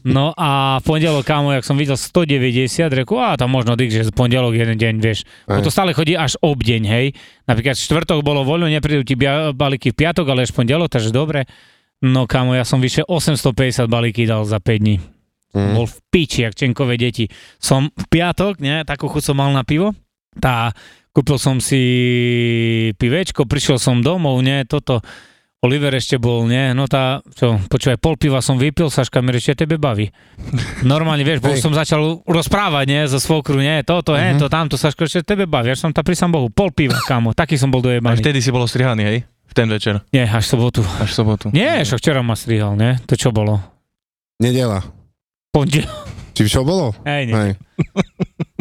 No 0.00 0.32
a 0.32 0.80
v 0.80 0.84
pondelok, 0.86 1.28
kámo, 1.28 1.52
jak 1.52 1.66
som 1.66 1.76
videl 1.76 1.98
190, 1.98 2.88
reku, 2.88 3.20
a 3.20 3.36
tam 3.36 3.52
možno 3.52 3.76
dyk, 3.76 3.92
že 3.92 4.08
pondelok 4.08 4.56
jeden 4.56 4.80
deň, 4.80 4.94
vieš. 4.96 5.28
Hej. 5.44 5.60
To 5.60 5.68
stále 5.68 5.92
chodí 5.92 6.16
až 6.16 6.40
obdeň, 6.40 6.82
hej. 6.88 7.06
Napríklad 7.44 7.76
štvrtok 7.76 8.24
bolo 8.24 8.40
voľno, 8.40 8.70
neprídu 8.70 9.04
ti 9.04 9.12
balíky 9.52 9.92
v 9.92 9.98
piatok, 10.00 10.24
ale 10.32 10.48
až 10.48 10.56
pondelok, 10.56 10.88
takže 10.88 11.12
dobre. 11.12 11.44
No 12.00 12.24
kámo, 12.24 12.56
ja 12.56 12.64
som 12.64 12.80
vyše 12.80 13.04
850 13.04 13.84
balíky 13.84 14.24
dal 14.24 14.48
za 14.48 14.56
5 14.56 14.80
dní. 14.80 14.96
Mm. 15.52 15.74
Bol 15.76 15.86
v 15.90 15.98
piči, 16.08 16.48
jak 16.48 16.56
čenkové 16.56 16.96
deti. 16.96 17.28
Som 17.60 17.92
v 17.92 18.04
piatok, 18.08 18.62
ne, 18.62 18.86
takú 18.88 19.10
chuť 19.10 19.30
som 19.30 19.36
mal 19.36 19.52
na 19.52 19.66
pivo. 19.66 19.92
Tá, 20.38 20.72
kúpil 21.12 21.36
som 21.36 21.58
si 21.60 21.82
pivečko, 22.96 23.44
prišiel 23.44 23.76
som 23.76 24.00
domov, 24.00 24.40
ne, 24.40 24.64
toto. 24.64 25.02
Oliver 25.60 25.92
ešte 25.92 26.16
bol, 26.16 26.48
nie? 26.48 26.72
No 26.72 26.88
tá, 26.88 27.20
čo, 27.36 27.60
počúvaj, 27.68 28.00
pol 28.00 28.16
piva 28.16 28.40
som 28.40 28.56
vypil, 28.56 28.88
Saška 28.88 29.20
mi 29.20 29.36
ešte 29.36 29.68
tebe 29.68 29.76
baví. 29.76 30.08
Normálne, 30.80 31.20
vieš, 31.20 31.44
bo 31.44 31.52
už 31.52 31.60
Hej. 31.60 31.64
som 31.68 31.76
začal 31.76 32.24
rozprávať, 32.24 32.84
nie, 32.88 33.04
zo 33.04 33.20
svokru, 33.20 33.60
nie, 33.60 33.84
toto, 33.84 34.16
mm-hmm. 34.16 34.40
to, 34.40 34.48
tamto, 34.48 34.80
Saško, 34.80 35.04
ešte 35.04 35.20
tebe 35.20 35.44
baví, 35.44 35.68
až 35.68 35.84
som 35.84 35.92
tam 35.92 36.00
pri 36.00 36.16
Bohu, 36.32 36.48
pol 36.48 36.72
piva, 36.72 36.96
kámo, 37.04 37.36
taký 37.36 37.60
som 37.60 37.68
bol 37.68 37.84
A 37.84 37.92
dojebaný. 37.92 38.24
vtedy 38.24 38.40
si 38.40 38.48
bol 38.48 38.64
ostrihaný, 38.64 39.04
hej? 39.04 39.18
V 39.28 39.52
ten 39.52 39.68
večer, 39.68 40.00
Nie, 40.16 40.24
až 40.24 40.48
sobotu. 40.48 40.80
až 40.96 41.12
sobotu. 41.12 41.52
Nie, 41.52 41.84
však 41.84 42.00
včera 42.00 42.24
ma 42.24 42.32
strihal, 42.32 42.72
nie? 42.80 42.96
To 43.04 43.12
čo 43.12 43.28
bolo? 43.28 43.60
Nedela. 44.40 44.80
Pondelok. 45.52 46.08
Či 46.32 46.48
čo 46.48 46.64
bolo? 46.64 46.96
Hej, 47.04 47.28
nie. 47.28 47.34
Hej. 47.36 47.52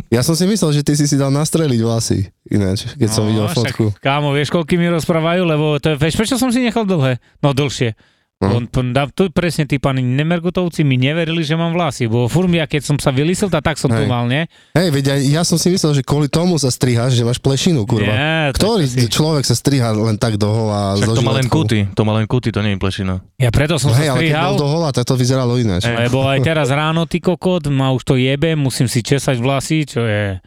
Ja 0.10 0.26
som 0.26 0.34
si 0.34 0.50
myslel, 0.50 0.74
že 0.74 0.82
ty 0.82 0.98
si 0.98 1.06
si 1.06 1.15
dal 1.22 1.30
nastreliť 1.30 1.82
vlasy. 1.86 2.34
Ináč, 2.50 2.98
keď 2.98 3.10
som 3.13 3.30
videl 3.30 3.45
No, 3.45 3.54
však, 3.54 3.78
fotku. 3.78 3.86
Kámo, 4.02 4.34
vieš, 4.34 4.50
koľky 4.50 4.74
mi 4.82 4.89
rozprávajú, 4.89 5.45
lebo 5.45 5.78
to 5.78 5.93
je, 5.93 5.95
vieš, 6.02 6.17
prečo 6.17 6.36
som 6.41 6.50
si 6.50 6.65
nechal 6.65 6.89
dlhé? 6.89 7.22
No 7.45 7.54
dlhšie. 7.54 7.93
No. 8.39 8.56
On, 8.56 8.63
tu 9.12 9.28
presne 9.36 9.67
tí 9.67 9.84
pani 9.84 9.99
Nemergutovci 9.99 10.88
mi 10.88 10.95
neverili, 10.95 11.43
že 11.43 11.60
mám 11.60 11.75
vlasy, 11.75 12.08
bo 12.08 12.23
furt 12.32 12.47
mi, 12.47 12.63
a 12.63 12.71
keď 12.71 12.88
som 12.88 12.95
sa 12.95 13.12
vylisil, 13.12 13.52
tak 13.52 13.75
som 13.75 13.91
tu 13.91 13.99
Hej. 13.99 14.08
mal, 14.08 14.32
nie? 14.32 14.47
Hej, 14.71 14.95
veď 14.95 15.06
ja 15.28 15.43
som 15.43 15.60
si 15.60 15.67
myslel, 15.67 15.99
že 15.99 16.08
kvôli 16.08 16.32
tomu 16.32 16.56
sa 16.56 16.71
striháš, 16.71 17.19
že 17.19 17.28
máš 17.28 17.36
plešinu, 17.43 17.84
kurva. 17.84 18.08
Nie, 18.08 18.56
Ktorý 18.56 18.88
si- 18.88 19.12
človek 19.12 19.43
sa 19.43 19.60
striha 19.60 19.91
len 19.91 20.15
tak 20.15 20.39
do 20.39 20.47
hola 20.47 20.95
Však 20.95 21.19
to 21.19 21.28
má 21.28 21.36
len 21.36 21.52
kuty, 21.52 21.91
to 21.91 22.02
má 22.08 22.15
len 22.15 22.32
kuty, 22.32 22.56
to 22.56 22.63
nie 22.63 22.75
je 22.75 22.80
plešina. 22.80 23.19
Ja 23.36 23.52
preto 23.52 23.75
som 23.75 23.91
No 23.91 23.99
hej, 23.99 24.08
sa 24.08 24.15
ale 24.15 24.23
keď 24.23 24.32
strihal, 24.32 24.47
bol 24.47 24.62
do 24.63 24.67
hola, 24.71 24.89
tak 24.95 25.04
to 25.04 25.19
vyzeralo 25.19 25.54
ináč. 25.60 25.84
lebo 25.84 26.23
aj 26.23 26.39
teraz 26.56 26.71
ráno, 26.71 27.04
ty 27.12 27.19
kokot, 27.19 27.67
ma 27.67 27.91
už 27.91 28.08
to 28.08 28.15
jebe, 28.15 28.56
musím 28.56 28.88
si 28.88 29.04
česať 29.04 29.36
vlasy, 29.36 29.84
čo 29.84 30.08
je... 30.08 30.39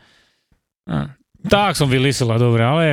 Tak 1.45 1.77
som 1.77 1.93
vylisila, 1.93 2.41
dobre, 2.41 2.65
ale 2.65 2.85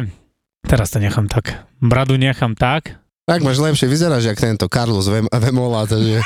teraz 0.67 0.91
to 0.91 0.99
nechám 0.99 1.31
tak. 1.31 1.55
Bradu 1.79 2.19
nechám 2.19 2.51
tak. 2.59 2.99
Tak 3.29 3.45
máš 3.45 3.61
lepšie, 3.61 3.85
vyzeráš 3.85 4.25
jak 4.25 4.41
tento 4.41 4.65
Carlos 4.65 5.05
Vem, 5.05 5.29
Vemola, 5.29 5.85
takže... 5.85 6.17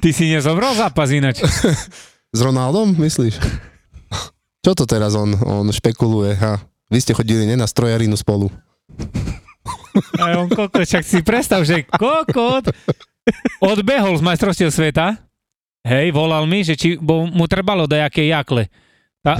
Ty 0.00 0.08
si 0.16 0.32
nezobral 0.32 0.72
zápas 0.72 1.12
inač. 1.12 1.44
S 2.32 2.40
Ronaldom, 2.40 2.96
myslíš? 2.96 3.36
Čo 4.64 4.72
to 4.72 4.88
teraz 4.88 5.12
on, 5.12 5.36
on 5.44 5.68
špekuluje, 5.68 6.32
ha? 6.40 6.56
Vy 6.88 7.04
ste 7.04 7.12
chodili 7.12 7.44
ne 7.44 7.60
na 7.60 7.68
strojarinu 7.68 8.16
spolu. 8.16 8.48
A 10.16 10.40
on 10.40 10.48
kokot, 10.48 10.88
však 10.88 11.04
si 11.04 11.20
predstav, 11.20 11.68
že 11.68 11.84
kokot 11.84 12.72
odbehol 13.60 14.16
z 14.16 14.24
majstrovstiev 14.24 14.72
sveta, 14.72 15.20
hej, 15.84 16.08
volal 16.16 16.48
mi, 16.48 16.64
že 16.64 16.80
či 16.80 16.96
bo 16.96 17.28
mu 17.28 17.44
trebalo 17.44 17.84
dajaké 17.84 18.24
jakle. 18.24 18.72
A, 19.20 19.36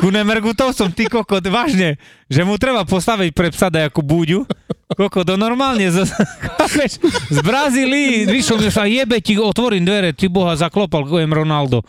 ku 0.00 0.08
Nemergutovcom, 0.08 0.88
ty 0.96 1.04
kokot, 1.04 1.44
vážne, 1.52 2.00
že 2.24 2.40
mu 2.40 2.56
treba 2.56 2.88
postaviť 2.88 3.30
pre 3.36 3.52
psa 3.52 3.68
dajakú 3.68 4.00
búďu, 4.00 4.48
kokot, 4.96 5.28
to 5.28 5.36
normálne 5.36 5.84
z, 5.92 6.08
chápeš, 6.58 6.96
z 7.28 7.38
Brazílii, 7.44 8.24
vyšiel 8.24 8.56
mi 8.64 8.72
sa, 8.72 8.88
jebe 8.88 9.20
ti, 9.20 9.36
otvorím 9.36 9.84
dvere, 9.84 10.16
ty 10.16 10.32
boha, 10.32 10.56
zaklopal, 10.56 11.04
kojem 11.04 11.28
Ronaldo. 11.28 11.84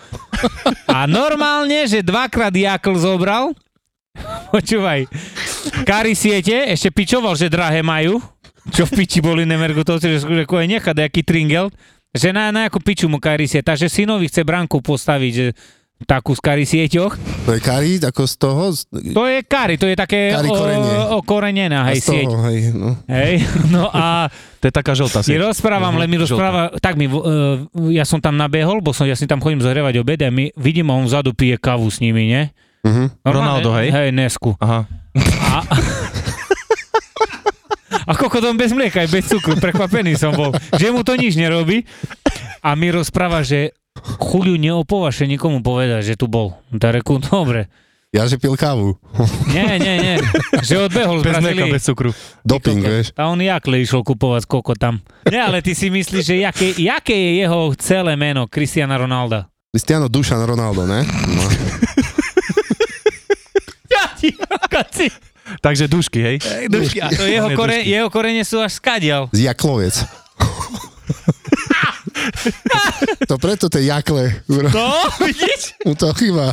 A 0.91 1.07
normálne, 1.07 1.87
že 1.87 2.03
dvakrát 2.03 2.51
jakl 2.51 2.99
zobral, 2.99 3.55
počúvaj, 4.51 5.07
Kari 5.87 6.11
siete, 6.11 6.67
ešte 6.67 6.91
pičoval, 6.91 7.39
že 7.39 7.47
drahé 7.47 7.79
majú, 7.79 8.19
čo 8.75 8.83
v 8.83 9.01
piči 9.01 9.23
boli 9.23 9.47
Nemergutovci, 9.47 10.19
že, 10.19 10.19
že 10.19 10.43
koje 10.43 10.67
nechá 10.67 10.91
nejaký 10.91 11.23
tringel, 11.23 11.71
že 12.11 12.35
na, 12.35 12.51
na 12.51 12.67
akú 12.67 12.83
piču 12.83 13.07
mu 13.07 13.23
Kari 13.23 13.47
sieť, 13.47 13.71
takže 13.71 13.87
synovi 13.87 14.27
chce 14.27 14.43
bránku 14.43 14.83
postaviť, 14.83 15.31
že 15.31 15.47
takú 16.03 16.31
z 16.31 16.41
Kari 16.41 16.63
sieťoch. 16.63 17.13
To 17.45 17.51
je 17.51 17.59
Kari, 17.59 17.99
ako 17.99 18.23
z 18.23 18.33
toho? 18.35 18.63
Z, 18.69 18.79
To 19.11 19.23
je 19.23 19.39
Kari, 19.41 19.75
to 19.75 19.85
je 19.85 19.95
také 19.95 20.31
Kari 20.31 20.45
o, 20.45 20.53
korenie. 20.53 20.93
okorenená, 21.15 21.79
a 21.81 21.87
hej, 21.89 21.97
z 21.97 22.05
sieť. 22.07 22.25
toho, 22.25 22.41
hej, 22.45 22.59
no. 22.71 22.89
Hej, 23.05 23.33
no 23.73 23.83
a 23.87 24.27
To 24.57 24.65
je 24.65 24.73
taká 24.73 24.91
žltá 24.91 25.19
sieť. 25.19 25.37
rozprávam, 25.37 25.95
len 25.95 26.05
mi 26.05 26.15
Mhm, 26.15 26.23
rozpráva, 26.23 26.61
tak 26.77 26.93
mi, 26.93 27.05
uh, 27.05 27.21
ja 27.87 28.03
som 28.03 28.17
tam 28.17 28.33
nabehol, 28.33 28.79
bo 28.79 28.91
som, 28.91 29.03
ja 29.03 29.13
si 29.13 29.25
tam 29.25 29.37
chodím 29.37 29.59
zohrievať 29.59 29.97
obed 29.97 30.19
a 30.19 30.29
my, 30.29 30.53
vidím, 30.53 30.87
a 30.87 30.95
on 30.95 31.03
vzadu 31.03 31.31
pije 31.31 31.55
kavu 31.55 31.85
s 31.85 31.97
nimi, 31.97 32.27
nie? 32.27 32.43
Uh-huh. 32.81 33.09
Normálne, 33.21 33.61
Ronaldo, 33.61 33.69
hej? 33.75 33.89
Hej, 33.89 34.09
Nesku. 34.11 34.57
Aha. 34.57 34.85
A, 35.47 35.57
a 38.03 38.13
kokodom 38.13 38.55
bez 38.55 38.71
mlieka, 38.71 38.99
aj 38.99 39.09
bez 39.09 39.25
cukru, 39.27 39.53
prekvapený 39.55 40.15
som 40.15 40.31
bol, 40.31 40.49
že 40.73 40.89
mu 40.89 41.01
to 41.01 41.13
nič 41.13 41.35
nerobí. 41.35 41.83
A 42.61 42.73
mi 42.73 42.89
rozpráva, 42.89 43.41
že 43.41 43.73
chuľu 44.01 44.57
neopovaše 44.57 45.25
nikomu 45.25 45.61
povedať, 45.61 46.01
že 46.03 46.15
tu 46.15 46.25
bol. 46.25 46.57
Tak 46.71 47.01
reku, 47.01 47.17
dobre. 47.17 47.69
Ja, 48.11 48.27
že 48.27 48.35
pil 48.35 48.59
kávu. 48.59 48.99
Nie, 49.47 49.79
nie, 49.79 49.95
nie. 49.95 50.15
Že 50.59 50.91
odbehol 50.91 51.23
z 51.23 51.31
Bez 51.31 51.35
mlieka, 51.39 51.63
Brazílie. 51.63 51.71
bez 51.71 51.83
cukru. 51.87 52.11
Doping, 52.43 52.83
vieš. 52.83 53.15
A 53.15 53.31
on 53.31 53.39
jakle 53.39 53.79
išiel 53.79 54.03
kupovať 54.03 54.51
koko 54.51 54.75
tam. 54.75 54.99
Nie, 55.31 55.39
ale 55.39 55.63
ty 55.63 55.71
si 55.71 55.87
myslíš, 55.87 56.23
že 56.27 56.35
jaké, 56.43 56.75
jaké 56.75 57.15
je 57.15 57.31
jeho 57.47 57.71
celé 57.79 58.19
meno 58.19 58.51
Cristiana 58.51 58.99
Ronalda? 58.99 59.47
Cristiano 59.71 60.11
Dušan 60.11 60.43
Ronaldo, 60.43 60.83
ne? 60.83 61.07
No. 61.07 61.43
Ja 63.91 64.07
ti, 64.15 64.31
kaci. 64.71 65.11
Takže 65.59 65.87
dušky, 65.87 66.19
hej? 66.23 66.37
Dušky, 66.71 67.03
a 67.03 67.11
to 67.11 67.27
jeho, 67.27 67.51
kore, 67.59 67.83
jeho 67.83 68.07
korene 68.07 68.43
sú 68.47 68.63
až 68.63 68.79
skadial. 68.79 69.27
Z 69.35 69.51
Jaklovec. 69.51 69.95
to 73.23 73.35
preto 73.35 73.65
tie 73.67 73.85
jakle. 73.85 74.41
No, 74.47 74.87
vidíš? 75.19 75.75
Mu 75.83 75.93
to 75.93 76.13
chýba. 76.13 76.51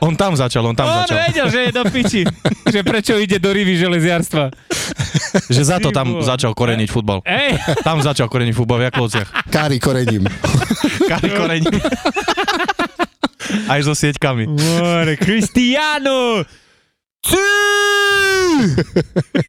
On 0.00 0.14
tam 0.14 0.34
začal, 0.34 0.62
on 0.62 0.74
tam 0.74 0.86
On 0.86 0.94
začal. 1.02 1.16
vedel, 1.24 1.46
že 1.48 1.60
je 1.66 1.72
do 1.72 1.82
piči. 1.86 2.22
že 2.66 2.80
prečo 2.82 3.14
ide 3.14 3.36
do 3.36 3.50
rivy 3.50 3.76
železiarstva. 3.76 4.50
Že 5.48 5.62
za 5.62 5.76
to 5.78 5.90
tam 5.90 6.18
začal 6.20 6.52
koreniť 6.52 6.88
futbal. 6.88 7.20
Ej, 7.22 7.60
Tam 7.82 8.00
začal 8.00 8.26
koreniť 8.26 8.54
futbal 8.54 8.80
v 8.80 8.86
Jaklovciach. 8.88 9.28
Kári 9.48 9.78
korením. 9.78 10.24
Kari 11.04 11.30
korení. 11.30 11.68
Aj 13.66 13.80
so 13.80 13.92
sieťkami. 13.92 14.44
more, 14.48 15.14
Cristiano! 15.16 16.44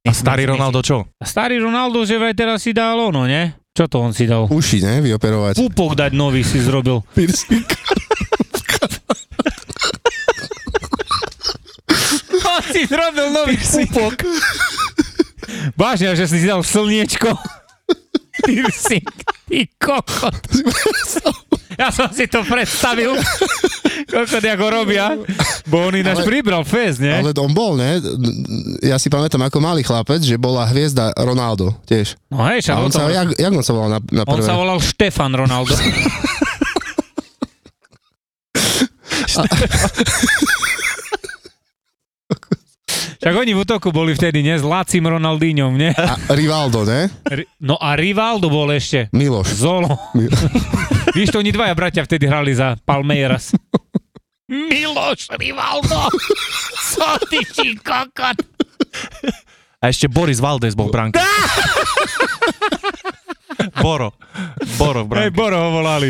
A 0.03 0.11
starý 0.11 0.47
Ronaldo 0.47 0.79
čo? 0.81 1.07
A 1.15 1.25
starý 1.25 1.59
Ronaldo, 1.59 2.03
že 2.03 2.15
vraj 2.15 2.33
teraz 2.33 2.61
si 2.61 2.71
dal 2.71 2.95
ono, 2.95 3.23
ne? 3.23 3.55
Čo 3.77 3.85
to 3.87 3.97
on 4.01 4.11
si 4.11 4.25
dal? 4.25 4.49
Uši, 4.49 4.81
ne? 4.83 4.99
Vyoperovať. 4.99 5.55
Pupok 5.59 5.95
dať 5.95 6.11
nový 6.13 6.43
si 6.43 6.59
zrobil. 6.59 6.99
Piercing. 7.15 7.65
On 12.49 12.61
si 12.65 12.81
zrobil 12.89 13.27
nový 13.31 13.55
pupok. 13.55 14.25
Vážne, 15.77 16.13
že 16.17 16.25
si 16.27 16.43
dal 16.43 16.65
slniečko. 16.65 17.31
Piercing. 18.43 19.05
Ty 19.47 19.59
kokot. 19.77 20.35
Ja 21.79 21.95
som 21.95 22.11
si 22.11 22.27
to 22.27 22.43
predstavil. 22.43 23.15
Kokot, 24.11 24.43
ako 24.43 24.65
robia. 24.67 25.15
Bo 25.63 25.87
on 25.87 25.95
ináč 25.95 26.19
Ale- 26.21 26.27
pribral 26.27 26.63
fest, 26.67 26.99
nie? 26.99 27.13
Ale 27.13 27.31
on 27.31 27.55
bol, 27.55 27.79
ne? 27.79 28.03
Ja 28.83 28.99
si 28.99 29.07
pamätám 29.07 29.39
ako 29.47 29.63
malý 29.63 29.79
chlapec, 29.79 30.19
že 30.19 30.35
bola 30.35 30.67
hviezda 30.67 31.15
Ronaldo 31.15 31.71
tiež. 31.87 32.19
No 32.27 32.43
hej, 32.51 32.59
však 32.59 32.75
A 32.75 32.79
on, 32.83 32.87
on 32.87 32.91
sa, 32.91 33.07
sa, 33.07 33.15
jak, 33.15 33.27
jak 33.39 33.53
on 33.53 33.63
sa 33.63 33.71
volal 33.71 33.89
na, 33.95 33.99
na 34.11 34.23
on 34.27 34.35
prvé? 34.35 34.43
sa 34.43 34.55
volal 34.59 34.77
Štefan 34.83 35.31
Ronaldo. 35.31 35.71
Však 43.19 43.35
oni 43.35 43.51
v 43.51 43.59
útoku 43.59 43.91
boli 43.91 44.15
vtedy, 44.15 44.39
nie? 44.39 44.55
S 44.55 44.63
Lacim 44.63 45.03
Ronaldíňom, 45.03 45.75
nie? 45.75 45.91
A 45.91 46.15
Rivaldo, 46.31 46.87
ne? 46.87 47.11
No 47.59 47.75
a 47.75 47.99
Rivaldo 47.99 48.47
bol 48.47 48.71
ešte. 48.71 49.11
Miloš. 49.11 49.59
Zolo. 49.59 49.91
Víš, 51.15 51.29
to 51.33 51.39
oni 51.39 51.51
dvaja 51.51 51.75
bratia 51.75 52.03
vtedy 52.05 52.27
hrali 52.27 52.55
za 52.55 52.77
Palmeiras. 52.85 53.51
Miloš 54.49 55.29
Rivaldo! 55.39 56.09
Co 56.89 57.07
ty 57.29 57.45
či 57.45 57.77
kokot? 57.77 58.37
A 59.79 59.87
ešte 59.87 60.09
Boris 60.09 60.41
Valdez 60.41 60.75
bol 60.75 60.89
bránke. 60.91 61.21
Boro. 63.79 64.11
Boro 64.75 65.05
v 65.05 65.07
Hej, 65.07 65.09
bránke. 65.09 65.35
Boro 65.37 65.57
ho 65.57 65.69
volali. 65.71 66.09